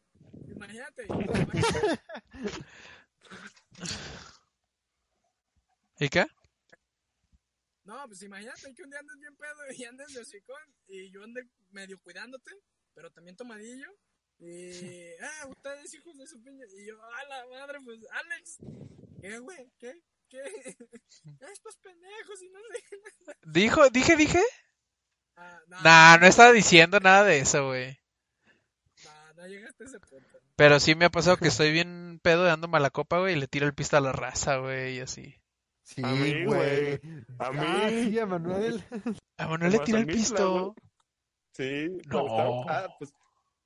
[0.47, 1.07] Imagínate.
[5.99, 6.27] ¿Y qué?
[7.87, 11.23] No, pues imagínate que un día andes bien pedo y andes de hocicón y yo
[11.23, 12.51] ande medio cuidándote,
[12.93, 13.87] pero también tomadillo.
[14.39, 14.71] Y,
[15.21, 16.65] ah, ustedes hijos de su piña.
[16.77, 18.57] Y yo, a la madre, pues, Alex.
[19.21, 19.71] ¿Qué, güey?
[19.79, 20.03] ¿Qué?
[20.27, 20.41] ¿Qué?
[21.53, 23.37] Estos pendejos y no sé.
[23.45, 24.43] ¿Dijo, dije, dije?
[25.37, 27.97] Ah, no, Nah, no estaba diciendo nada de eso, güey.
[29.05, 30.41] no, no llegaste a ese punto.
[30.57, 33.47] Pero sí me ha pasado que estoy bien pedo dando mala copa, güey, y le
[33.47, 35.41] tiro el pista a la raza, güey, y así.
[35.87, 36.99] Sí, A mí, güey.
[37.39, 37.59] A mí.
[37.61, 38.83] Ah, sí, a Manuel.
[39.37, 40.75] A Manuel le a el pisto.
[41.53, 41.87] Sí.
[42.11, 42.25] No.
[42.27, 43.13] estaba- Ah, pues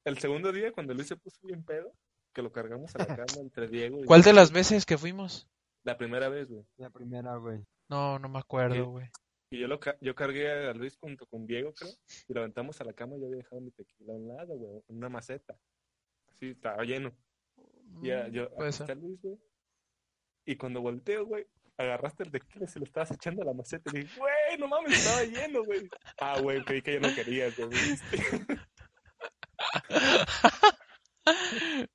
[0.06, 1.92] el segundo día cuando Luis se puso bien pedo,
[2.34, 4.06] que lo cargamos a la cama entre Diego y...
[4.06, 5.48] ¿Cuál de las veces que fuimos?
[5.84, 6.64] La primera vez, güey.
[6.78, 7.66] La primera, güey.
[7.90, 9.10] No, no me acuerdo, güey.
[9.50, 11.92] Y yo, lo ca- yo cargué a Luis junto con Diego, creo,
[12.28, 14.56] y lo aventamos a la cama y yo había dejado mi tequila a un lado,
[14.56, 15.58] güey, en una maceta.
[16.30, 17.12] Así, estaba lleno.
[18.04, 18.90] Y ya, yo, Puede aquí ser.
[18.92, 19.38] está Luis, güey.
[20.46, 21.46] Y cuando volteo, güey,
[21.82, 23.92] agarraste el tequila y se lo estabas echando a la maceta.
[23.94, 25.90] Y dije, güey, no mames, estaba lleno, güey.
[26.20, 27.70] Ah, güey, creí que ya no querías, güey.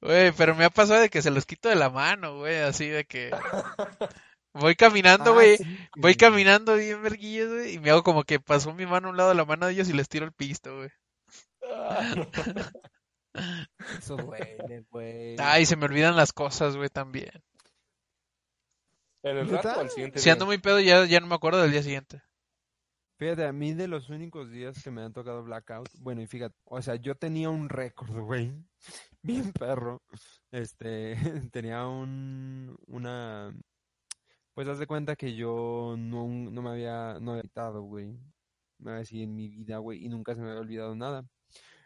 [0.00, 2.88] Güey, pero me ha pasado de que se los quito de la mano, güey, así
[2.88, 3.30] de que...
[4.54, 5.56] Voy caminando, Ah, güey.
[5.58, 5.64] sí,
[5.96, 9.16] Voy caminando bien verguillos, güey, y me hago como que pasó mi mano a un
[9.16, 10.90] lado de la mano de ellos y les tiro el pisto, güey.
[11.74, 12.26] Ah, no.
[13.98, 15.36] Eso duele, güey.
[15.40, 17.30] Ay, se me olvidan las cosas, güey, también.
[19.26, 20.32] ¿En el rato o al siguiente Si día?
[20.34, 22.22] ando muy pedo, ya, ya no me acuerdo del día siguiente.
[23.18, 26.54] Fíjate, a mí de los únicos días que me han tocado blackout, bueno, y fíjate,
[26.64, 28.52] o sea, yo tenía un récord, güey,
[29.22, 30.02] bien perro.
[30.50, 31.16] Este,
[31.52, 33.54] tenía un, una,
[34.54, 38.18] pues haz de cuenta que yo no, no me había, no había editado, güey,
[38.78, 41.24] me había así en mi vida, güey, y nunca se me había olvidado nada.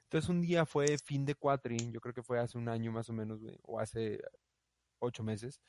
[0.05, 3.09] Entonces un día fue fin de cuatri, yo creo que fue hace un año más
[3.09, 4.20] o menos, güey, o hace
[5.01, 5.61] ocho meses.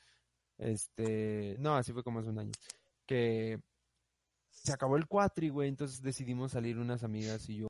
[0.62, 2.52] Este, no, así fue como hace un año.
[3.06, 3.60] Que
[4.50, 7.68] se acabó el cuatri, güey, entonces decidimos salir unas amigas y yo,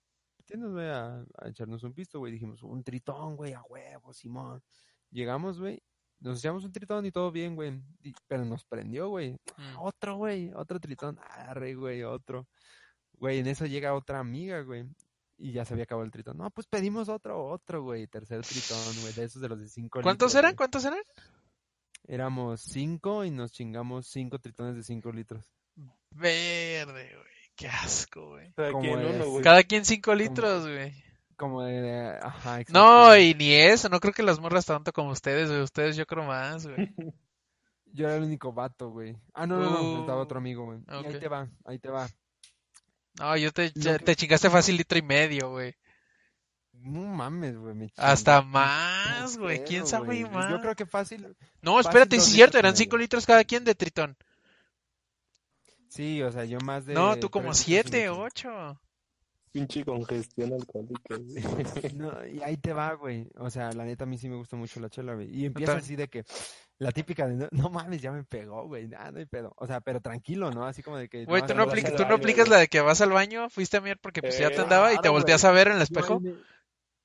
[0.57, 2.32] nos güey, a, a, echarnos un pisto, güey.
[2.32, 4.62] Dijimos, un tritón, güey, a huevo, Simón.
[5.11, 5.82] Llegamos, güey,
[6.22, 7.82] nos echamos un tritón y todo bien, güey.
[8.28, 9.32] Pero nos prendió, güey.
[9.32, 9.78] Mm.
[9.78, 11.18] Otro, güey, otro tritón.
[11.20, 12.47] Arre, güey, otro.
[13.14, 14.86] Güey, en eso llega otra amiga, güey.
[15.36, 16.38] Y ya se había acabado el tritón.
[16.38, 18.07] No, pues pedimos otro, otro, güey.
[18.07, 19.12] Tercer tritón, güey.
[19.14, 20.51] De esos de los de cinco ¿Cuántos litros, eran?
[20.51, 20.57] güey.
[20.57, 21.01] ¿Cuántos eran?
[22.09, 25.44] Éramos cinco y nos chingamos cinco tritones de cinco litros.
[26.11, 27.32] Verde, güey.
[27.57, 28.53] Qué asco, güey.
[28.55, 29.14] Cada Como quien es.
[29.14, 29.44] uno, güey.
[29.44, 30.92] Cada quien cinco litros, güey.
[31.36, 32.18] Como de...
[32.22, 32.72] Ajá, exacto.
[32.72, 33.88] No, y ni eso.
[33.88, 35.62] No creo que las morras tanto como ustedes, güey.
[35.62, 36.76] Ustedes yo creo más, güey.
[37.94, 39.14] Yo era el único vato, güey.
[39.34, 39.82] Ah, no, no, no.
[39.82, 40.78] Uh, Estaba otro amigo, güey.
[40.86, 42.09] Ahí te va, ahí te va.
[43.18, 45.74] No, yo te, Lo ya- que- te chingaste fácil litro y medio, güey.
[46.83, 47.93] No mames, güey.
[47.97, 49.62] Hasta más, güey.
[49.64, 50.51] ¿Quién sabe güey, más?
[50.51, 51.37] Yo creo que fácil.
[51.61, 52.59] No, espérate, es cierto.
[52.59, 52.85] Eran medio.
[52.85, 54.16] cinco litros cada quien de tritón.
[55.89, 56.95] Sí, o sea, yo más de.
[56.95, 58.22] No, tú como tres litros y siete, mucho.
[58.49, 58.80] ocho.
[59.53, 61.43] Pinche congestión alcohólica, güey.
[61.95, 63.28] No, y ahí te va, güey.
[63.37, 65.28] O sea, la neta a mí sí me gusta mucho la chela, güey.
[65.30, 66.24] Y empieza así de que
[66.78, 68.89] la típica de no, no mames, ya me pegó, güey.
[68.89, 69.53] Nada, no hay pedo.
[69.59, 70.64] O sea, pero tranquilo, ¿no?
[70.64, 71.26] Así como de que.
[71.26, 73.51] Güey, no, tú no, no, aplicas, tú no aplicas la de que vas al baño,
[73.51, 75.51] fuiste a mirar porque pues ya te Eh, andaba y te volteas güey.
[75.51, 76.33] a ver en el no, espejo me-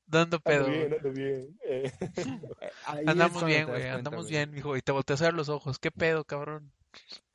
[0.08, 0.66] dando pedo.
[0.66, 0.92] Ando bien, güey.
[0.92, 1.60] ando bien.
[1.64, 1.92] Eh,
[2.62, 2.72] eh,
[3.06, 4.28] Andamos bien, te das güey, cuenta, andamos güey.
[4.28, 4.76] bien, mijo.
[4.78, 5.78] Y te volteas a ver los ojos.
[5.80, 6.72] ¿Qué pedo, cabrón?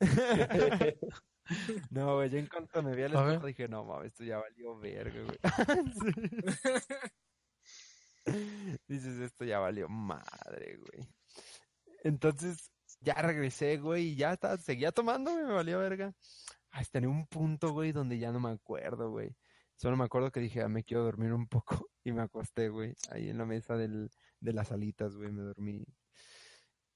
[1.89, 4.77] No, güey, yo en cuanto me vi al espejo dije, no mames, esto ya valió
[4.79, 5.37] verga, güey.
[8.87, 11.05] Dices, esto ya valió madre, güey.
[12.03, 12.71] Entonces,
[13.01, 16.13] ya regresé, güey, y ya estaba, seguía tomando, me valió verga.
[16.71, 19.35] Hasta en un punto, güey, donde ya no me acuerdo, güey.
[19.83, 21.89] Solo me acuerdo que dije, ah, me quiero dormir un poco.
[22.05, 24.09] Y me acosté, güey, ahí en la mesa del,
[24.39, 25.85] de las alitas, güey, me dormí.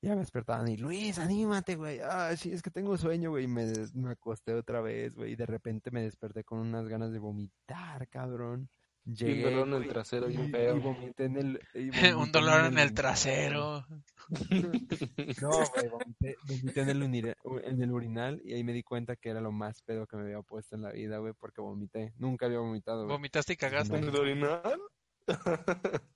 [0.01, 1.99] Ya me despertaban y, Luis, anímate, güey.
[1.99, 3.43] Ah, sí, es que tengo sueño, güey.
[3.43, 5.33] y Me, me acosté otra vez, güey.
[5.33, 8.69] Y de repente me desperté con unas ganas de vomitar, cabrón.
[9.13, 10.75] Llegué, dolor en el trasero, bien y- feo.
[10.75, 11.59] Y vomité en el...
[11.73, 13.85] y Un dolor en el urinal, trasero.
[15.41, 19.15] No, güey, vomité, vomité en el, unire- en el urinal y ahí me di cuenta
[19.15, 22.13] que era lo más pedo que me había puesto en la vida, güey, porque vomité.
[22.17, 23.15] Nunca había vomitado, güey.
[23.15, 23.95] Vomitaste y cagaste.
[23.97, 24.81] ¿En el orinal?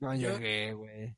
[0.00, 1.14] No Yo- llegué, güey.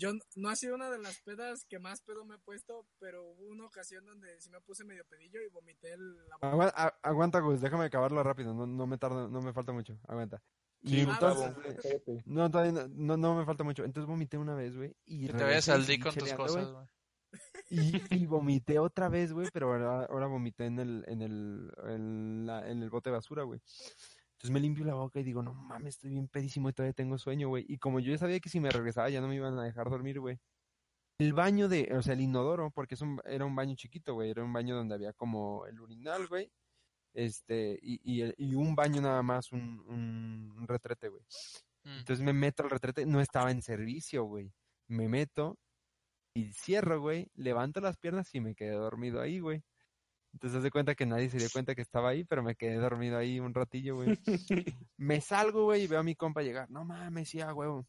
[0.00, 3.22] Yo no ha sido una de las pedas que más pedo me he puesto, pero
[3.22, 6.98] hubo una ocasión donde sí me puse medio pedillo y vomité el, la Agua- a-
[7.02, 10.42] aguanta, Gus, déjame acabarlo rápido, no, no me tarda, no me falta mucho, aguanta.
[10.82, 11.52] Y Sí, entonces,
[12.24, 13.84] no, todavía no, no, no me falta mucho.
[13.84, 16.42] Entonces vomité una vez, güey, y Que te vayas regresé al D con tus cheleando,
[16.42, 16.86] cosas, güey, güey.
[17.68, 22.46] Y, y vomité otra vez, güey, pero ahora, ahora vomité en el, en el, en
[22.46, 23.60] la- en el bote de basura, güey.
[24.40, 27.18] Entonces me limpio la boca y digo, no mames, estoy bien pedísimo y todavía tengo
[27.18, 27.66] sueño, güey.
[27.68, 29.90] Y como yo ya sabía que si me regresaba ya no me iban a dejar
[29.90, 30.40] dormir, güey.
[31.18, 34.30] El baño de, o sea, el inodoro, porque es un, era un baño chiquito, güey.
[34.30, 36.50] Era un baño donde había como el urinal, güey.
[37.12, 41.22] Este, y, y, un baño nada más, un, un, un retrete, güey.
[41.84, 41.98] Mm.
[41.98, 44.54] Entonces me meto al retrete, no estaba en servicio, güey.
[44.88, 45.58] Me meto
[46.34, 49.62] y cierro, güey, levanto las piernas y me quedé dormido ahí, güey.
[50.32, 53.18] Entonces de cuenta que nadie se dio cuenta que estaba ahí, pero me quedé dormido
[53.18, 54.18] ahí un ratillo, güey.
[54.96, 56.70] Me salgo, güey, y veo a mi compa llegar.
[56.70, 57.86] No mames, sí, a huevo.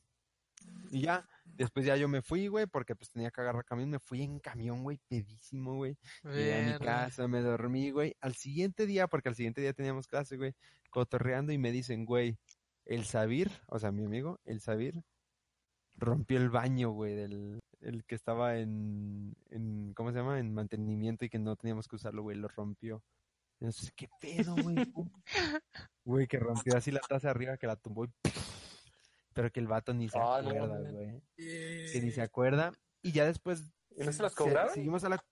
[0.92, 3.90] Y ya, después ya yo me fui, güey, porque pues tenía que agarrar camión.
[3.90, 5.98] Me fui en camión, güey, pedísimo, güey.
[6.24, 8.16] Llegué a mi casa, me dormí, güey.
[8.22, 10.54] Al siguiente día, porque al siguiente día teníamos clase, güey,
[10.90, 12.38] cotorreando y me dicen, güey,
[12.86, 15.04] el Sabir, o sea, mi amigo, el Sabir,
[15.98, 20.40] rompió el baño, güey, del el que estaba en, en, ¿cómo se llama?
[20.40, 23.04] En mantenimiento y que no teníamos que usarlo, güey, lo rompió.
[23.60, 24.76] Entonces, ¿qué pedo, güey?
[26.04, 28.10] Güey, que rompió así la taza arriba, que la tumbó y
[29.34, 31.22] Pero que el vato ni se Ah, acuerda, güey.
[31.38, 32.72] Y- Que ni se acuerda.
[33.04, 34.74] Y ya después ¿Y no se las se- cobraron?
[34.74, 35.24] seguimos a la.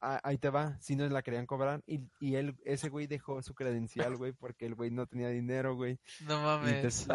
[0.00, 1.80] Ah, ahí te va, si nos la querían cobrar.
[1.86, 5.76] Y, y él, ese güey dejó su credencial, güey, porque el güey no tenía dinero,
[5.76, 6.00] güey.
[6.26, 6.72] No mames.
[7.06, 7.08] entonces,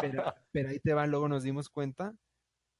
[0.00, 2.14] pero, pero ahí te va, luego nos dimos cuenta.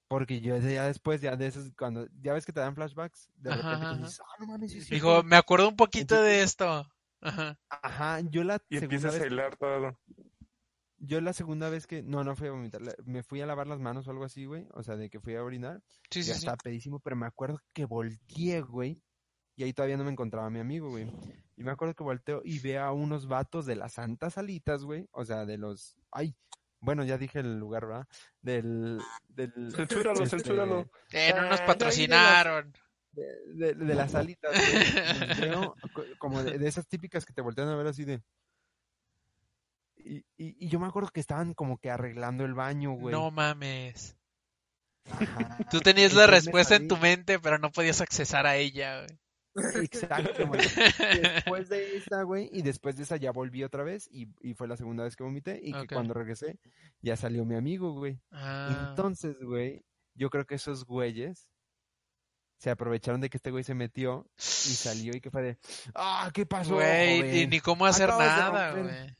[0.09, 3.51] Porque yo ya después, ya de esos, cuando, ya ves que te dan flashbacks, de
[3.53, 3.97] Ajá, repente ajá.
[3.99, 5.23] dices, ah, no mames, sí Dijo, cierto".
[5.25, 6.87] me acuerdo un poquito Entonces- de esto.
[7.21, 7.59] Ajá.
[7.69, 9.99] Ajá, yo la Y segunda empiezas a vez, hilar todo.
[10.99, 13.81] yo la segunda vez que, no, no fui a vomitar, me fui a lavar las
[13.81, 16.35] manos o algo así, güey, o sea, de que fui a orinar, Sí, sí, ya
[16.35, 16.39] sí.
[16.41, 19.03] estaba pedísimo, pero me acuerdo que volteé, güey,
[19.57, 21.13] y ahí todavía no me encontraba mi amigo, güey.
[21.57, 25.09] Y me acuerdo que volteo y veo a unos vatos de las santas alitas, güey.
[25.11, 25.97] O sea, de los...
[26.13, 26.37] Ay,
[26.81, 28.07] bueno, ya dije el lugar, ¿verdad?
[28.41, 29.01] Del...
[29.29, 30.91] del Censúralo, este, censúralo.
[31.13, 32.73] Eh, no nos Ah, patrocinaron.
[33.13, 33.25] De,
[33.55, 34.53] de- de las alitas,
[35.95, 38.23] co- como de, de esas típicas que te voltean a ver así de...
[39.97, 43.13] Y, y, y yo me acuerdo que estaban como que arreglando el baño, güey.
[43.13, 44.17] No mames.
[45.11, 45.59] Ajá.
[45.71, 49.19] Tú tenías la respuesta en tu mente, pero no podías accesar a ella, güey.
[49.85, 50.61] Exacto, güey.
[51.23, 54.69] Después de esa, güey, y después de esa ya volví otra vez y, y fue
[54.69, 56.59] la segunda vez que vomité y que cuando regresé
[57.01, 58.21] ya salió mi amigo, güey.
[58.31, 59.85] Ah, Entonces, güey,
[60.15, 61.49] yo creo que esos güeyes
[62.59, 65.59] se aprovecharon de que este güey se metió y salió y que fue de,
[65.95, 66.75] ah, ¿qué pasó?
[66.75, 68.95] güey, joven?" ni, cómo hacer Acabas nada, romper".
[68.95, 69.19] güey.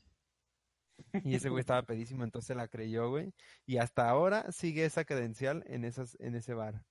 [1.23, 3.33] Y ese güey estaba pedísimo, entonces la creyó, güey.
[3.65, 6.83] Y hasta ahora sigue esa credencial en esas, en ese bar.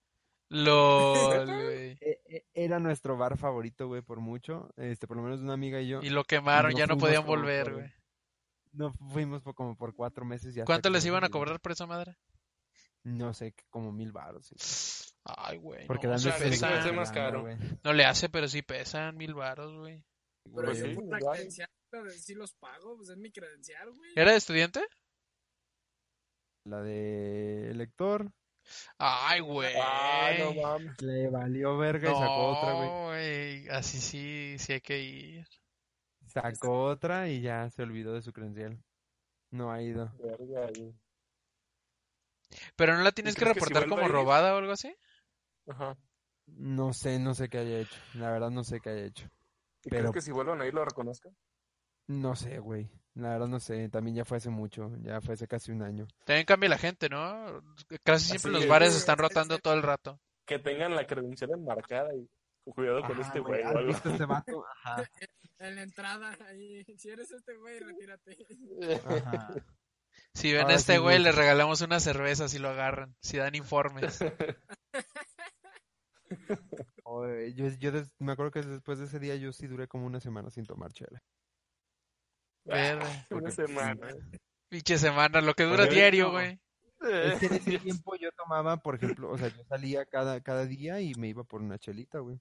[0.50, 1.98] LOL, güey.
[2.00, 4.70] E- e- Era nuestro bar favorito, güey, por mucho.
[4.76, 6.00] Este, por lo menos una amiga y yo.
[6.02, 7.92] Y lo quemaron, no ya no podían volver, güey.
[8.72, 10.64] No fuimos por, como por cuatro meses ya.
[10.64, 12.16] ¿Cuánto les iban a cobrar por esa madre?
[13.02, 14.46] No sé, como mil baros.
[14.46, 15.12] sí.
[15.24, 15.86] Ay, güey.
[15.86, 16.86] Porque no, de sea, pesan.
[16.86, 17.42] es más caro.
[17.42, 17.56] güey.
[17.84, 20.02] No le hace, pero sí pesan mil varos, güey.
[20.54, 21.34] Pero la igual.
[21.34, 21.68] credencial,
[22.18, 24.12] sí los pago, pues es mi credencial, güey.
[24.16, 24.80] ¿Era de estudiante?
[26.64, 28.30] La de lector
[28.98, 29.74] Ay, güey.
[29.80, 31.00] Ah, no mames.
[31.02, 32.88] le valió verga y sacó otra, güey.
[32.88, 33.68] No, güey.
[33.70, 35.46] Así sí, sí hay que ir.
[36.26, 38.78] Sacó otra y ya se olvidó de su credencial.
[39.50, 40.12] No ha ido.
[40.18, 40.94] Verga, güey.
[42.76, 44.94] Pero no la tienes que crees que si reportar como robada o algo así.
[45.66, 45.96] Ajá.
[46.46, 47.96] No sé, no sé qué haya hecho.
[48.14, 49.26] La verdad no sé qué haya hecho.
[49.84, 51.36] ¿Y Pero- crees que si vuelvan a ir lo reconozcan?
[52.08, 52.90] No sé, güey.
[53.14, 53.88] La verdad no sé.
[53.88, 54.90] También ya fue hace mucho.
[55.02, 56.06] Ya fue hace casi un año.
[56.24, 57.62] También cambia la gente, ¿no?
[58.04, 58.68] Casi siempre Así los es.
[58.68, 60.20] bares están rotando todo el rato.
[60.46, 62.28] Que tengan la credencial enmarcada y
[62.64, 64.10] cuidado con Ajá, este güey, güey o ¿has algo.
[64.12, 64.64] este vato?
[64.84, 65.04] Ajá.
[65.58, 66.84] En la entrada, ahí.
[66.96, 68.36] Si eres este güey, retírate.
[69.06, 69.54] Ajá.
[70.34, 73.36] Si ven Ahora a este sí, güey, les regalamos una cerveza si lo agarran, si
[73.38, 74.18] dan informes.
[77.04, 80.06] Oye, yo, yo des- me acuerdo que después de ese día yo sí duré como
[80.06, 81.22] una semana sin tomar chela.
[82.68, 83.26] Verde.
[83.30, 84.08] Una semana.
[84.68, 86.60] Pinche semana, lo que dura diario, güey.
[87.00, 90.66] Es que en ese tiempo yo tomaba, por ejemplo, o sea, yo salía cada, cada
[90.66, 92.38] día y me iba por una chelita, güey.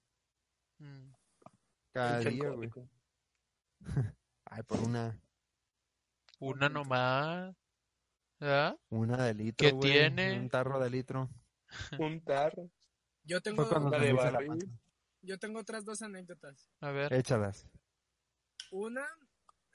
[0.78, 1.12] Mm.
[1.92, 2.70] Cada día, güey.
[4.44, 5.18] Ay, por una,
[6.40, 7.54] Una nomás.
[8.40, 8.78] ¿Verdad?
[8.90, 10.38] una de litro, ¿Qué güey, tiene?
[10.38, 11.28] Un tarro de litro.
[11.98, 12.70] Un tarro.
[13.24, 14.14] Yo tengo, de
[15.22, 16.70] yo tengo otras dos anécdotas.
[16.80, 17.12] A ver.
[17.12, 17.68] Échalas.
[18.70, 19.04] Una,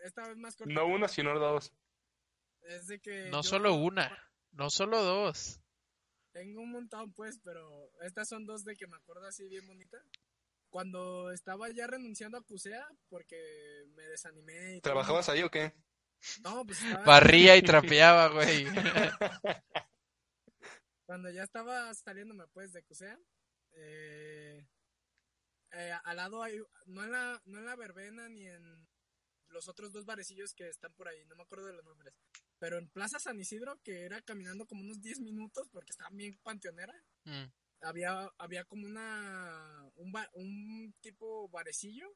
[0.04, 1.74] esta vez más corta, No una, sino dos.
[2.62, 4.18] es de que No yo solo una,
[4.52, 5.60] no solo dos.
[6.32, 9.98] tengo un montón, pues, pero estas son dos de que me acuerdo así bien bonita.
[10.70, 14.94] Cuando estaba ya renunciando a CUSEA, porque me desanimé y todo.
[14.94, 15.74] ¿Trabajabas ahí o qué?
[16.44, 18.66] No, pues estaba- Barría y trapeaba, güey.
[21.06, 23.20] cuando ya estaba saliéndome pues de CUSEA,
[23.74, 24.68] eh,
[25.74, 28.88] eh, al lado hay, no en, la, no en la verbena ni en
[29.54, 32.14] los otros dos barecillos que están por ahí, no me acuerdo de los nombres,
[32.60, 36.38] pero en Plaza San Isidro, que era caminando como unos 10 minutos porque estaba bien
[36.44, 36.94] panteonera,
[37.26, 37.46] Mm.
[37.82, 42.08] había, había como una, un, tipo barecillo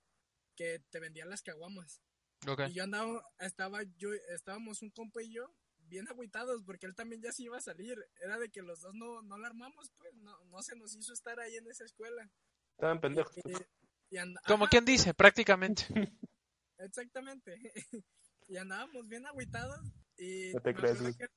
[0.55, 2.01] que te vendían las caguamas.
[2.47, 2.61] Ok.
[2.69, 7.21] Y yo andaba, estaba yo, estábamos un compa y yo bien agüitados porque él también
[7.21, 7.97] ya se iba a salir.
[8.21, 11.13] Era de que los dos no, no la armamos, pues, no, no se nos hizo
[11.13, 12.29] estar ahí en esa escuela.
[12.71, 13.35] Estaban pendejos.
[13.37, 14.17] Y,
[14.47, 15.85] Como quien dice, prácticamente.
[16.79, 17.57] Exactamente.
[18.47, 19.79] y andábamos bien agüitados
[20.17, 21.27] y No te que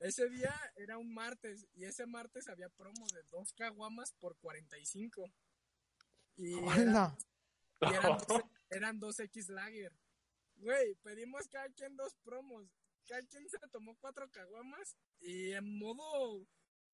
[0.00, 5.24] ese día era un martes y ese martes había promo de dos caguamas por 45.
[6.36, 7.18] Y eran, ¡Hala!
[7.80, 9.92] y eran, dos, eran dos X Lager.
[10.56, 12.68] Güey, pedimos cada quien dos promos.
[13.06, 16.46] Cada quien se tomó cuatro caguamas y en modo,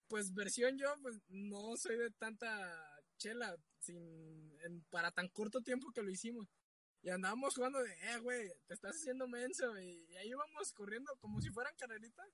[0.09, 5.91] pues versión yo, pues no soy de tanta chela sin, en- para tan corto tiempo
[5.93, 6.49] que lo hicimos.
[7.05, 9.79] Y andábamos jugando de, eh, güey, te estás haciendo menso.
[9.79, 12.27] Y, y ahí íbamos corriendo como si fueran carreritas.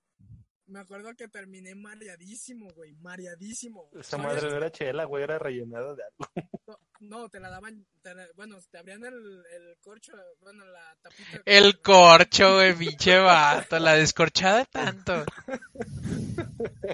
[0.67, 3.89] Me acuerdo que terminé mareadísimo, güey, mareadísimo.
[3.99, 6.49] Esa madre no era chela, güey, era rellenada de algo.
[6.67, 10.95] no, no, te la daban, te la- bueno, te abrían el, el corcho, bueno, la
[11.01, 11.41] tapita.
[11.45, 13.77] El corcho, güey, pinche vato.
[13.79, 15.25] La descorchada tanto.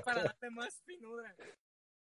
[0.03, 1.36] Para darle más finura.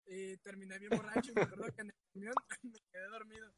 [0.06, 2.34] Y terminé bien borracho y me acuerdo que en el camión
[2.64, 3.54] me quedé dormido.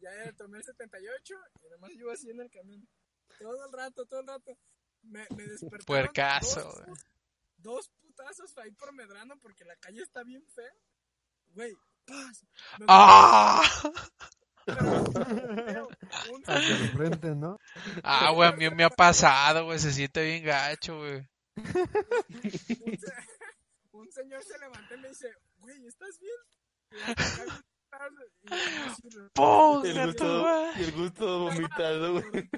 [0.00, 1.34] Ya tomé el 78
[1.64, 2.86] y nomás iba así en el camión.
[3.38, 4.56] Todo el rato, todo el rato.
[5.02, 6.96] Me, me despertaron Puercaso, dos, güey.
[7.58, 10.72] dos putazos ahí por Medrano porque la calle está bien fea.
[11.54, 12.44] Güey, paz.
[12.88, 13.62] ¡Ah!
[16.96, 17.58] Frente, ¿no?
[18.02, 21.26] Ah, güey, a mí me ha pasado, güey, se siente bien gacho, güey.
[21.56, 23.12] un se-
[23.92, 26.36] un señor se levantó y me dice, güey, ¿estás bien?
[27.90, 32.50] El Ponga tu gusto, y el gusto vomitado, güey.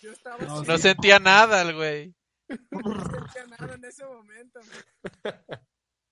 [0.00, 2.14] Yo estaba No, así, No sentía nada el güey.
[2.70, 4.60] no sentía nada en ese momento.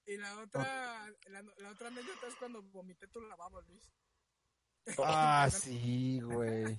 [0.06, 3.90] Y la otra, la, la otra anécdota es cuando vomité tu lavabo, Luis.
[4.98, 6.78] Ah, sí, güey.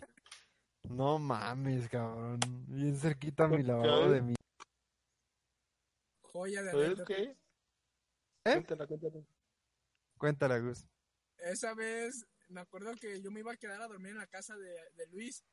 [0.84, 2.40] No mames, cabrón.
[2.68, 4.34] Bien cerquita mi lavabo de mi.
[6.22, 7.06] Joya de ¿Sabes anécdota.
[7.14, 7.24] qué?
[8.46, 8.54] ¿Eh?
[8.54, 9.26] Cuéntala, cuéntala.
[10.18, 10.86] Cuéntala, Gus.
[11.40, 14.56] Esa vez me acuerdo que yo me iba a quedar a dormir en la casa
[14.58, 15.44] de, de Luis.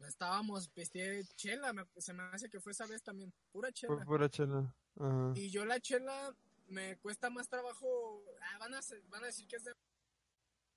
[0.00, 3.94] Estábamos, vesté chela, me- se me hace que fue esa vez también, pura chela.
[3.96, 4.74] Fue pura chela.
[4.96, 5.32] Ajá.
[5.34, 6.34] Y yo la chela
[6.66, 9.72] me cuesta más trabajo, ah, van, a, van a decir que es de...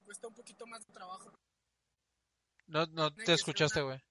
[0.06, 1.38] cuesta un poquito más de trabajo.
[2.68, 4.02] No, no te escuchaste, güey.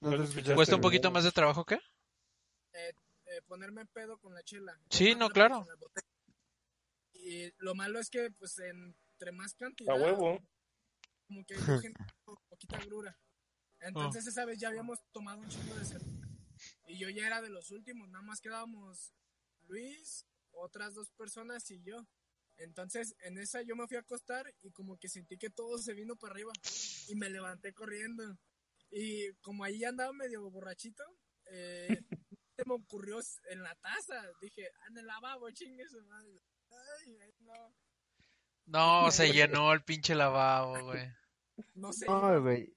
[0.00, 1.76] No te escuchaste, ¿Cuesta un poquito más de trabajo qué?
[2.72, 2.92] Eh,
[3.26, 4.78] eh, ponerme pedo con la chela.
[4.90, 5.66] Sí, no, claro.
[7.14, 8.58] Y lo malo es que, pues,
[9.22, 10.40] entre más cantidad, A huevo.
[11.28, 11.54] como que
[12.48, 13.16] poquita grura.
[13.80, 16.28] Entonces esa vez ya habíamos tomado un chingo de cerveza.
[16.86, 19.12] Y yo ya era de los últimos, nada más quedábamos
[19.68, 22.06] Luis, otras dos personas y yo.
[22.56, 25.94] Entonces en esa yo me fui a acostar y como que sentí que todo se
[25.94, 26.52] vino para arriba
[27.08, 28.38] y me levanté corriendo.
[28.90, 31.04] Y como ahí andaba medio borrachito,
[31.46, 31.86] eh,
[32.56, 33.20] se me ocurrió
[33.50, 34.20] en la taza.
[34.40, 36.42] Dije, en el lavabo, chingue su madre.
[36.70, 37.74] Ay, no.
[38.66, 41.08] No, se llenó el pinche lavabo, güey.
[41.74, 42.06] No sé.
[42.06, 42.74] No, güey.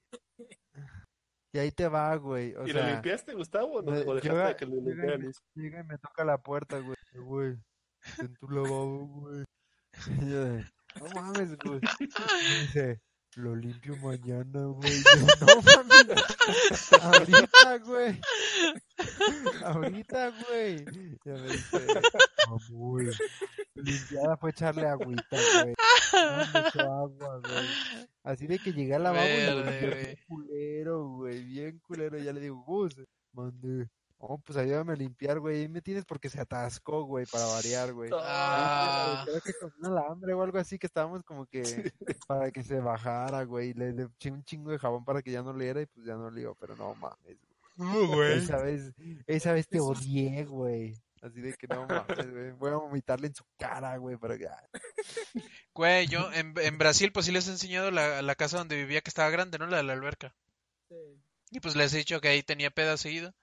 [1.52, 2.54] Y ahí te va, güey.
[2.54, 3.76] O ¿Y lo sea, limpiaste, Gustavo?
[3.78, 3.92] ¿O no?
[3.92, 5.42] ¿O dejaste llega- que lo llega y limpiara me- Luis?
[5.54, 6.96] llega y me toca la puerta, güey.
[7.14, 7.56] Güey,
[8.18, 9.44] en tu lavabo, güey.
[10.28, 10.44] Y yo
[11.00, 11.80] no mames, güey.
[12.00, 13.00] Y dice,
[13.36, 14.92] lo limpio mañana, güey.
[15.02, 16.92] Yo, no mames.
[17.02, 18.20] Ahorita, güey.
[19.62, 20.84] Ahorita, güey.
[21.24, 21.86] Ya me dice,
[22.70, 23.10] güey.
[23.74, 25.74] Limpiada fue echarle agüita, güey.
[26.14, 27.66] No echó agua, güey.
[28.24, 31.44] Así de que llegué al lavabo y lo limpié culero, güey.
[31.44, 32.18] Bien culero.
[32.18, 32.96] Ya le digo, Gus,
[33.32, 33.88] mandé.
[34.18, 35.60] Oh, pues ayúdame a limpiar, güey.
[35.60, 38.10] Ahí me tienes porque se atascó, güey, para variar, güey.
[38.18, 39.24] Ah.
[39.26, 41.62] Creo que con un alambre o algo así que estábamos como que
[42.28, 43.74] para que se bajara, güey.
[43.74, 46.14] Le, le eché un chingo de jabón para que ya no liera y pues ya
[46.14, 47.36] no lió, pero no mames,
[47.76, 48.38] güey.
[48.38, 48.94] Esa vez,
[49.26, 50.94] esa vez te odié, güey.
[51.20, 52.50] Así de que no mames, güey.
[52.52, 54.48] Voy a vomitarle en su cara, güey, para que...
[55.74, 59.02] Güey, yo en, en Brasil pues sí les he enseñado la, la casa donde vivía
[59.02, 59.66] que estaba grande, ¿no?
[59.66, 60.34] La de la alberca.
[60.88, 60.96] Sí.
[61.50, 63.34] Y pues les he dicho que ahí tenía peda seguido.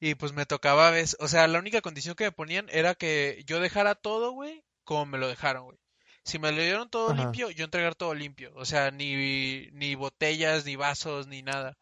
[0.00, 2.94] Y pues me tocaba a veces, o sea, la única condición que me ponían era
[2.94, 5.78] que yo dejara todo, güey, como me lo dejaron, güey.
[6.24, 7.22] Si me lo dieron todo Ajá.
[7.22, 8.52] limpio, yo entregar todo limpio.
[8.54, 11.76] O sea, ni, ni botellas, ni vasos, ni nada.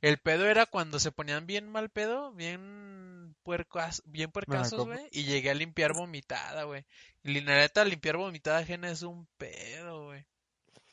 [0.00, 4.92] El pedo era cuando se ponían bien mal pedo, bien puercas, bien puercasos, ¿cómo?
[4.92, 5.08] güey.
[5.10, 6.84] Y llegué a limpiar vomitada, güey.
[7.24, 10.24] Y la neta, limpiar vomitada ajena es un pedo, güey.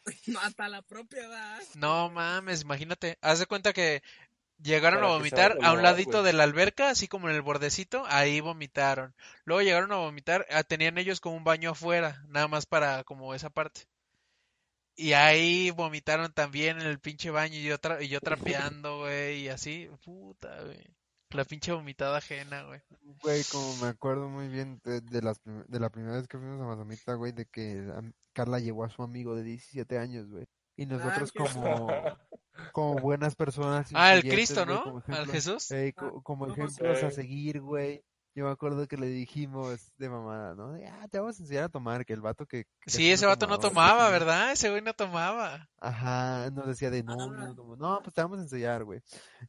[0.41, 1.61] Hasta la propiedad.
[1.75, 3.17] No mames, imagínate.
[3.21, 4.03] Haz de cuenta que
[4.61, 8.39] llegaron a vomitar a un ladito de la alberca, así como en el bordecito, ahí
[8.39, 9.13] vomitaron.
[9.43, 13.33] Luego llegaron a vomitar, ah, tenían ellos como un baño afuera, nada más para como
[13.33, 13.81] esa parte.
[14.97, 18.19] Y ahí vomitaron también en el pinche baño y yo, tra- y yo
[18.81, 20.83] trapeando, güey, y así, puta, güey.
[21.31, 22.79] La pinche vomitada ajena, güey.
[23.21, 26.61] Güey, como me acuerdo muy bien de, de, las, de la primera vez que fuimos
[26.61, 27.83] a Mazamita, güey, de que
[28.31, 30.45] Carla llevó a su amigo de 17 años, güey.
[30.77, 31.87] Y nosotros qué como,
[32.71, 33.89] como buenas personas.
[33.93, 34.83] Ah, el Cristo, ¿no?
[34.83, 35.71] como Al Jesús.
[35.71, 38.03] eh, co- como no, ejemplos a seguir, güey.
[38.37, 40.73] Yo me acuerdo que le dijimos de mamada, ¿no?
[40.73, 42.65] De, ah, te vamos a enseñar a tomar, que el vato que...
[42.81, 44.11] que Sí, es ese un vato no tomaba, sí.
[44.11, 44.51] ¿verdad?
[44.51, 45.69] Ese güey no tomaba.
[45.79, 47.27] Ajá, nos decía de no, Ah.
[47.27, 47.77] no, tomo".
[47.77, 48.99] no, pues te vamos a enseñar, güey.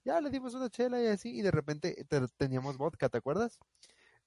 [0.04, 3.58] Ya le dimos una chela y así, y de repente te- teníamos vodka, ¿te acuerdas?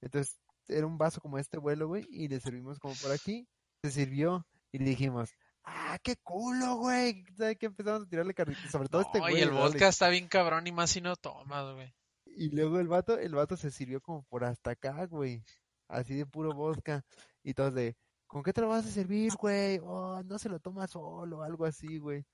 [0.02, 3.48] Entonces era un vaso como este vuelo, güey, y le servimos como por aquí,
[3.82, 5.30] se sirvió, y le dijimos,
[5.64, 7.24] ah, qué culo, güey.
[7.36, 8.60] ¿Sabes que empezamos a tirarle carrito?
[8.70, 9.38] Sobre todo este güey.
[9.38, 11.94] y el vodka está bien cabrón y más si no tomas, güey.
[12.36, 15.44] Y luego el vato, el vato se sirvió como por hasta acá, güey.
[15.88, 17.04] Así de puro vodka.
[17.42, 17.96] Y todos de,
[18.26, 19.80] ¿con qué te lo vas a servir, güey?
[19.82, 22.24] Oh, no se lo toma solo, algo así, güey.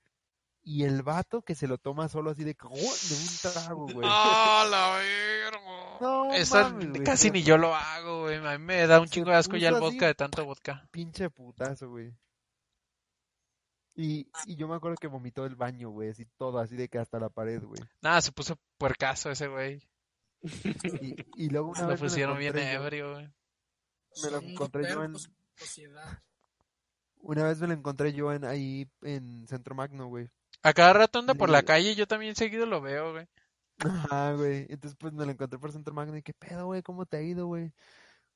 [0.63, 2.69] Y el vato que se lo toma solo así de, ¡oh!
[2.69, 4.07] de un trago, güey.
[4.09, 5.97] ¡Ah, la verga!
[6.01, 8.35] No Eso mames, güey, casi ni yo lo hago, güey.
[8.45, 10.87] A mí me da un se chingo de asco ya el vodka de tanto vodka.
[10.91, 12.13] Pinche putazo, güey.
[13.99, 16.99] Y, y yo me acuerdo que vomitó el baño, güey, así todo, así de que
[16.99, 17.81] hasta la pared, güey.
[18.01, 19.81] Nada, se puso puercaso ese güey.
[21.01, 23.29] Y, y luego una vez me lo pusieron bien encontré yo- ebrio, güey.
[24.23, 25.15] me lo encontré yo en,
[25.55, 26.21] sociedad.
[27.21, 30.29] Una vez me lo encontré yo en ahí en Centro Magno, güey.
[30.61, 33.27] A cada rato anda por la calle, yo también seguido lo veo, güey.
[33.79, 34.67] Ajá, güey.
[34.69, 37.21] Entonces, pues me lo encontré por Centro Magno y qué pedo, güey, ¿cómo te ha
[37.23, 37.73] ido, güey?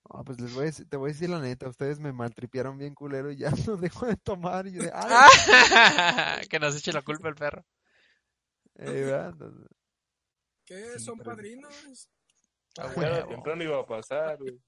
[0.10, 2.78] Ah, pues les voy a decir, te voy a decir la neta, ustedes me maltripearon
[2.78, 4.68] bien culero y ya no dejo de tomar.
[4.68, 5.30] Y yo de, ay,
[6.50, 7.66] que nos eche la culpa el perro.
[8.76, 9.32] eh,
[10.66, 10.98] ¿Qué?
[10.98, 12.10] Sí, ¿Son padrinos?
[12.78, 13.06] Ah, ¿Para güey.
[13.06, 13.30] Tarde o huevo.
[13.36, 14.62] temprano iba a pasar, güey.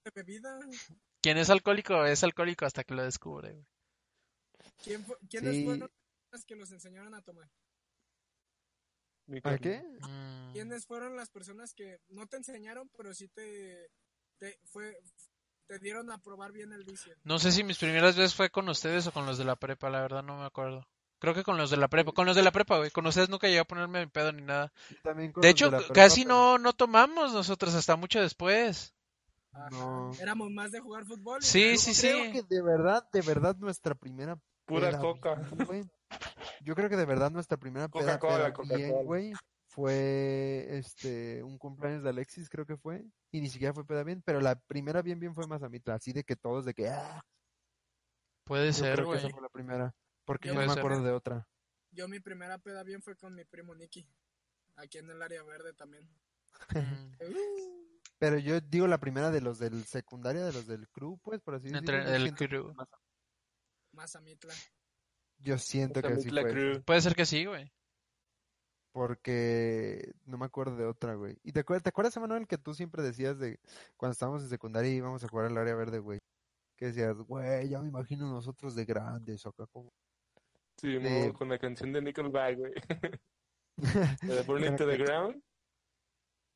[1.21, 3.65] Quien es alcohólico es alcohólico hasta que lo descubre, güey.
[4.83, 5.65] ¿Quién fu- ¿Quiénes Sí.
[5.65, 5.89] fueron
[6.31, 7.49] las que los enseñaron a tomar?
[9.43, 9.81] ¿A qué?
[10.01, 10.51] Mm.
[10.51, 13.89] ¿Quiénes fueron las personas que no te enseñaron, pero sí te,
[14.39, 14.97] te, fue,
[15.67, 17.13] te dieron a probar bien el vicio?
[17.23, 19.89] No sé si mis primeras veces fue con ustedes o con los de la prepa,
[19.89, 20.85] la verdad no me acuerdo.
[21.19, 22.91] Creo que con los de la prepa, con los de la prepa, güey.
[22.91, 24.73] Con ustedes nunca llegué a ponerme mi pedo ni nada.
[24.89, 28.93] Y también con De hecho, prepa, casi pero- no, no tomamos nosotros hasta mucho después.
[29.53, 29.69] Ajá.
[29.71, 30.11] No.
[30.19, 31.41] Éramos más de jugar fútbol.
[31.41, 32.31] Sí, de- sí, Creo sí.
[32.33, 35.35] que de verdad, de verdad nuestra primera Pura peda coca.
[35.65, 35.83] güey.
[36.61, 39.33] Yo creo que de verdad nuestra primera peda, peda bien, güey,
[39.73, 44.21] fue este un cumpleaños de Alexis, creo que fue, y ni siquiera fue peda bien,
[44.23, 47.25] pero la primera bien bien fue Mazamitla, así de que todos de que ah,
[48.45, 49.33] Puede yo ser, creo que esa güey.
[49.33, 49.95] fue la primera,
[50.25, 50.79] porque Yo no me ser.
[50.79, 51.47] acuerdo de otra.
[51.91, 54.07] Yo mi primera peda bien fue con mi primo Nicky.
[54.75, 56.03] Aquí en el área verde también.
[56.73, 57.15] Mm.
[58.19, 61.55] Pero yo digo la primera de los del secundaria, de los del crew, pues, por
[61.55, 62.17] así Entre decirlo.
[62.17, 62.73] yo el crew.
[63.91, 64.53] Mazamitla.
[65.39, 66.51] Yo siento que sí la fue.
[66.51, 66.83] crew.
[66.83, 67.71] Puede ser que sí, güey.
[68.93, 71.37] Porque no me acuerdo de otra, güey.
[71.43, 73.59] ¿Y te acuerdas, te acuerdas, Emanuel, que tú siempre decías de
[73.97, 76.19] cuando estábamos en secundaria y íbamos a jugar al área verde, güey?
[76.77, 79.91] Que decías, güey, ya me imagino nosotros de grandes, acá como...
[80.77, 82.73] Sí, de- con la canción de Nickelback, güey.
[83.77, 83.77] La
[84.35, 85.41] de Burn Into the Ground.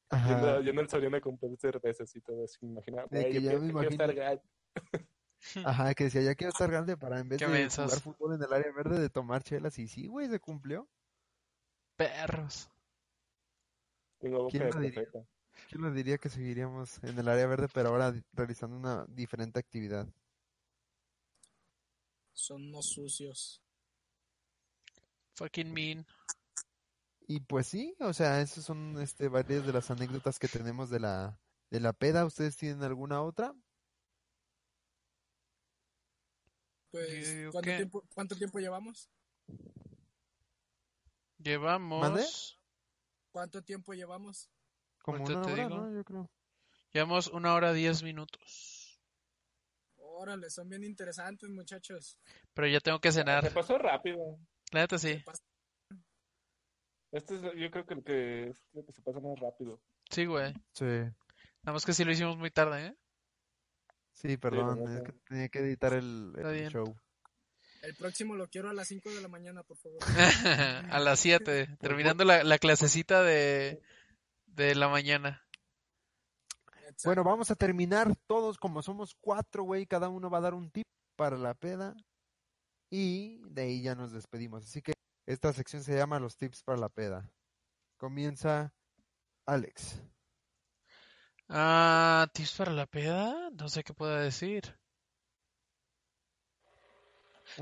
[0.09, 2.57] Yendo, Ajá, yendo al Soriana a comprar cervezas y todo eso.
[2.61, 4.41] Imaginaba, De güey, que yo ya quiero, me estar imagino.
[5.65, 7.85] ajá, que decía, ya quiero estar grande para en vez Qué de mensos.
[7.85, 9.77] jugar fútbol en el área verde, de tomar chelas.
[9.79, 10.87] Y sí, güey, se cumplió.
[11.97, 12.69] Perros.
[14.19, 15.27] Tengo boca ¿Quién de lo diría?
[15.69, 20.07] Yo les diría que seguiríamos en el área verde, pero ahora realizando una diferente actividad.
[22.33, 23.61] Son unos sucios.
[25.33, 26.05] Fucking mean.
[27.27, 30.99] Y pues sí, o sea, esas son este, varias de las anécdotas que tenemos de
[30.99, 31.39] la,
[31.69, 32.25] de la peda.
[32.25, 33.53] ¿Ustedes tienen alguna otra?
[36.91, 39.09] Pues, ¿cuánto, tiempo, ¿cuánto tiempo llevamos?
[41.37, 42.59] Llevamos.
[43.31, 44.49] ¿Cuánto tiempo llevamos?
[45.01, 45.69] Como una te hora, digo.
[45.69, 45.93] ¿no?
[45.93, 46.29] Yo creo.
[46.91, 48.99] Llevamos una hora diez minutos.
[49.97, 52.17] Órale, son bien interesantes, muchachos.
[52.53, 53.53] Pero ya tengo que Se cenar.
[53.53, 54.39] pasó rápido.
[54.71, 55.23] La neta sí.
[57.11, 59.79] Este es, yo creo que el que, el que se pasa más rápido.
[60.09, 60.53] Sí, güey.
[60.73, 60.85] Sí.
[60.85, 62.95] Nada más que sí lo hicimos muy tarde, ¿eh?
[64.13, 66.33] Sí, perdón, es que tenía que editar el,
[66.71, 66.95] show.
[67.81, 69.99] El próximo lo quiero a las 5 de la mañana, por favor.
[70.91, 73.81] A las 7, terminando la, la clasecita de,
[74.45, 75.47] de la mañana.
[77.03, 79.85] Bueno, vamos a terminar todos como somos cuatro, güey.
[79.85, 81.95] Cada uno va a dar un tip para la peda.
[82.89, 84.63] Y de ahí ya nos despedimos.
[84.63, 84.93] Así que
[85.25, 87.29] esta sección se llama Los tips para la peda.
[87.97, 88.73] Comienza
[89.45, 90.01] Alex.
[91.49, 94.77] Ah, tips para la peda, no sé qué puedo decir.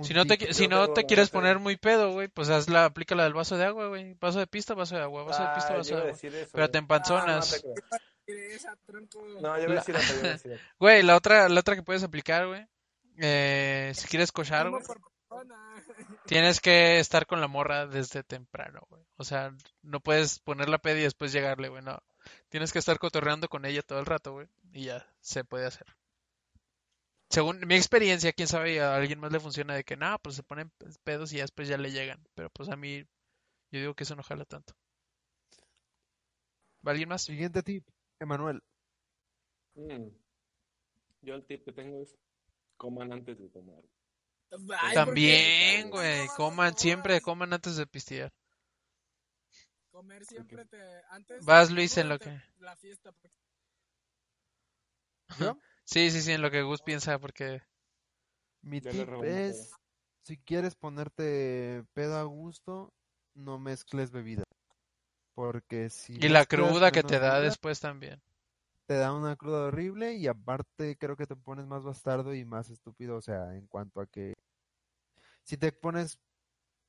[0.01, 3.15] Si no te, si no te quieres poner muy pedo, güey, pues haz la, aplica
[3.15, 4.13] la del vaso de agua, güey.
[4.15, 6.11] Vaso de pista, vaso de agua, vaso de pista, Ah, vaso de agua.
[6.11, 6.51] decir eso.
[6.53, 7.63] Pero te empanzonas.
[7.91, 7.97] Ah,
[9.41, 10.39] no, yo iba a La- decir otra.
[10.79, 12.65] Güey, la otra, la otra que puedes aplicar, güey.
[13.17, 14.83] Eh, si quieres cochar, güey,
[16.25, 19.03] tienes que estar con la morra desde temprano, güey.
[19.17, 21.99] O sea, no puedes poner la peda y después llegarle, güey, no.
[22.49, 24.47] Tienes que estar cotorreando con ella todo el rato, güey.
[24.73, 25.85] Y ya, se puede hacer.
[27.29, 30.43] Según mi experiencia, quién sabe, a alguien más le funciona de que, no, pues se
[30.43, 30.71] ponen
[31.03, 32.23] pedos y ya después ya le llegan.
[32.35, 32.99] Pero pues a mí,
[33.71, 34.73] yo digo que eso no jala tanto.
[36.87, 37.23] ¿Va alguien más?
[37.23, 37.87] Siguiente tip,
[38.19, 38.61] Emanuel.
[39.73, 40.07] Mm.
[41.21, 42.15] Yo el tip que tengo es
[42.77, 43.83] coman antes de tomar.
[44.79, 44.93] Ay.
[44.93, 47.21] También, güey, no, coman no, siempre, no.
[47.21, 48.31] coman antes de pistear.
[49.91, 50.77] Comer siempre te...
[51.09, 53.13] Antes Vas, Luis, en lo que- La fiesta.
[55.39, 55.57] ¿Yo?
[55.85, 57.61] Sí, sí, sí, en lo que Gus piensa, porque
[58.63, 59.71] Mi Ya tip es,
[60.23, 62.91] si quieres ponerte pedo a gusto,
[63.35, 64.43] no mezcles bebida.
[65.35, 68.21] Porque si Y la cruda que te da bebida, después también.
[68.87, 72.69] te da una cruda horrible y aparte creo que te pones más bastardo y más
[72.69, 74.33] estúpido, o sea, en cuanto a que
[75.43, 76.19] si te pones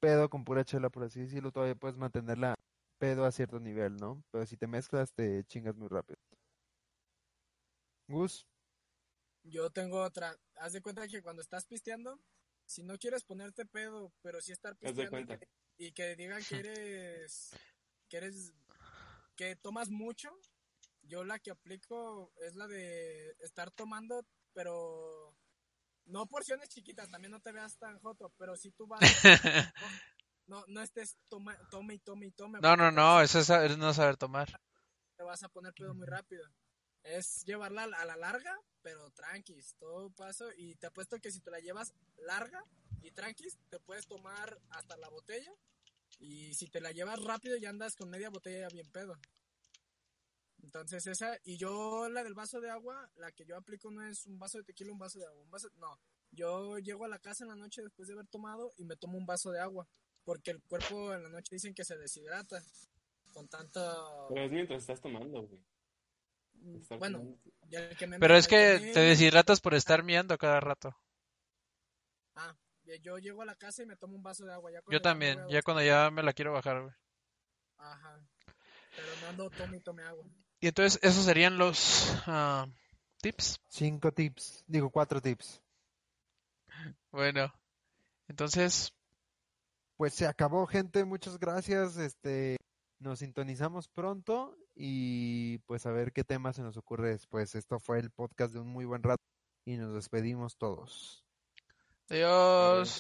[0.01, 2.55] pedo con pura chela, por así decirlo, todavía puedes mantenerla
[2.99, 4.23] pedo a cierto nivel, ¿no?
[4.31, 6.19] Pero si te mezclas, te chingas muy rápido.
[8.09, 8.47] Gus,
[9.49, 10.37] Yo tengo otra.
[10.57, 12.21] Haz de cuenta que cuando estás pisteando,
[12.65, 16.57] si no quieres ponerte pedo, pero sí estar pisteando y que, y que digan que
[16.67, 17.51] eres,
[18.09, 18.53] que eres,
[19.37, 20.31] que tomas mucho,
[21.03, 25.37] yo la que aplico es la de estar tomando, pero
[26.07, 29.01] no porciones chiquitas, también no te veas tan joto, pero si tú vas,
[30.47, 32.59] no, no estés toma, tome y tome y tome.
[32.61, 34.61] No, no, no, eso es saber- no saber tomar.
[35.17, 36.45] te vas a poner pedo muy rápido.
[37.07, 40.49] Es llevarla a la larga, pero tranquis, todo paso.
[40.57, 42.65] Y te apuesto que si te la llevas larga
[43.03, 45.53] y tranquis, te puedes tomar hasta la botella.
[46.19, 49.17] Y si te la llevas rápido, ya andas con media botella bien pedo.
[50.63, 54.27] Entonces esa, y yo la del vaso de agua, la que yo aplico no es
[54.27, 55.99] un vaso de tequila, un vaso de agua, un vaso, no.
[56.33, 59.17] Yo llego a la casa en la noche después de haber tomado y me tomo
[59.17, 59.87] un vaso de agua,
[60.25, 62.61] porque el cuerpo en la noche dicen que se deshidrata
[63.33, 64.27] con tanto...
[64.29, 65.61] Pero es mientras estás tomando, güey.
[66.75, 67.39] Estar Bueno,
[67.69, 70.97] ya el que me- Pero es que te deshidratas por estar miando cada rato.
[72.35, 72.55] Ah,
[73.03, 74.71] yo llego a la casa y me tomo un vaso de agua.
[74.73, 76.95] Ya Yo también, ya cuando ya me la quiero bajar, güey.
[77.79, 78.21] Ajá.
[78.95, 80.25] Pero no ando tome y tome agua.
[80.61, 82.67] Y entonces esos serían los ah,
[83.21, 83.61] tips.
[83.69, 85.63] Cinco tips, digo cuatro tips.
[87.11, 87.53] Bueno,
[88.29, 88.93] entonces,
[89.97, 91.05] Pues se acabó, gente.
[91.05, 91.97] Muchas gracias.
[91.97, 92.57] Este,
[92.99, 97.55] nos sintonizamos pronto y pues a ver qué tema se nos ocurre después.
[97.55, 99.25] Esto fue el podcast de un muy buen rato
[99.65, 101.25] y nos despedimos todos.
[102.11, 102.93] adiós.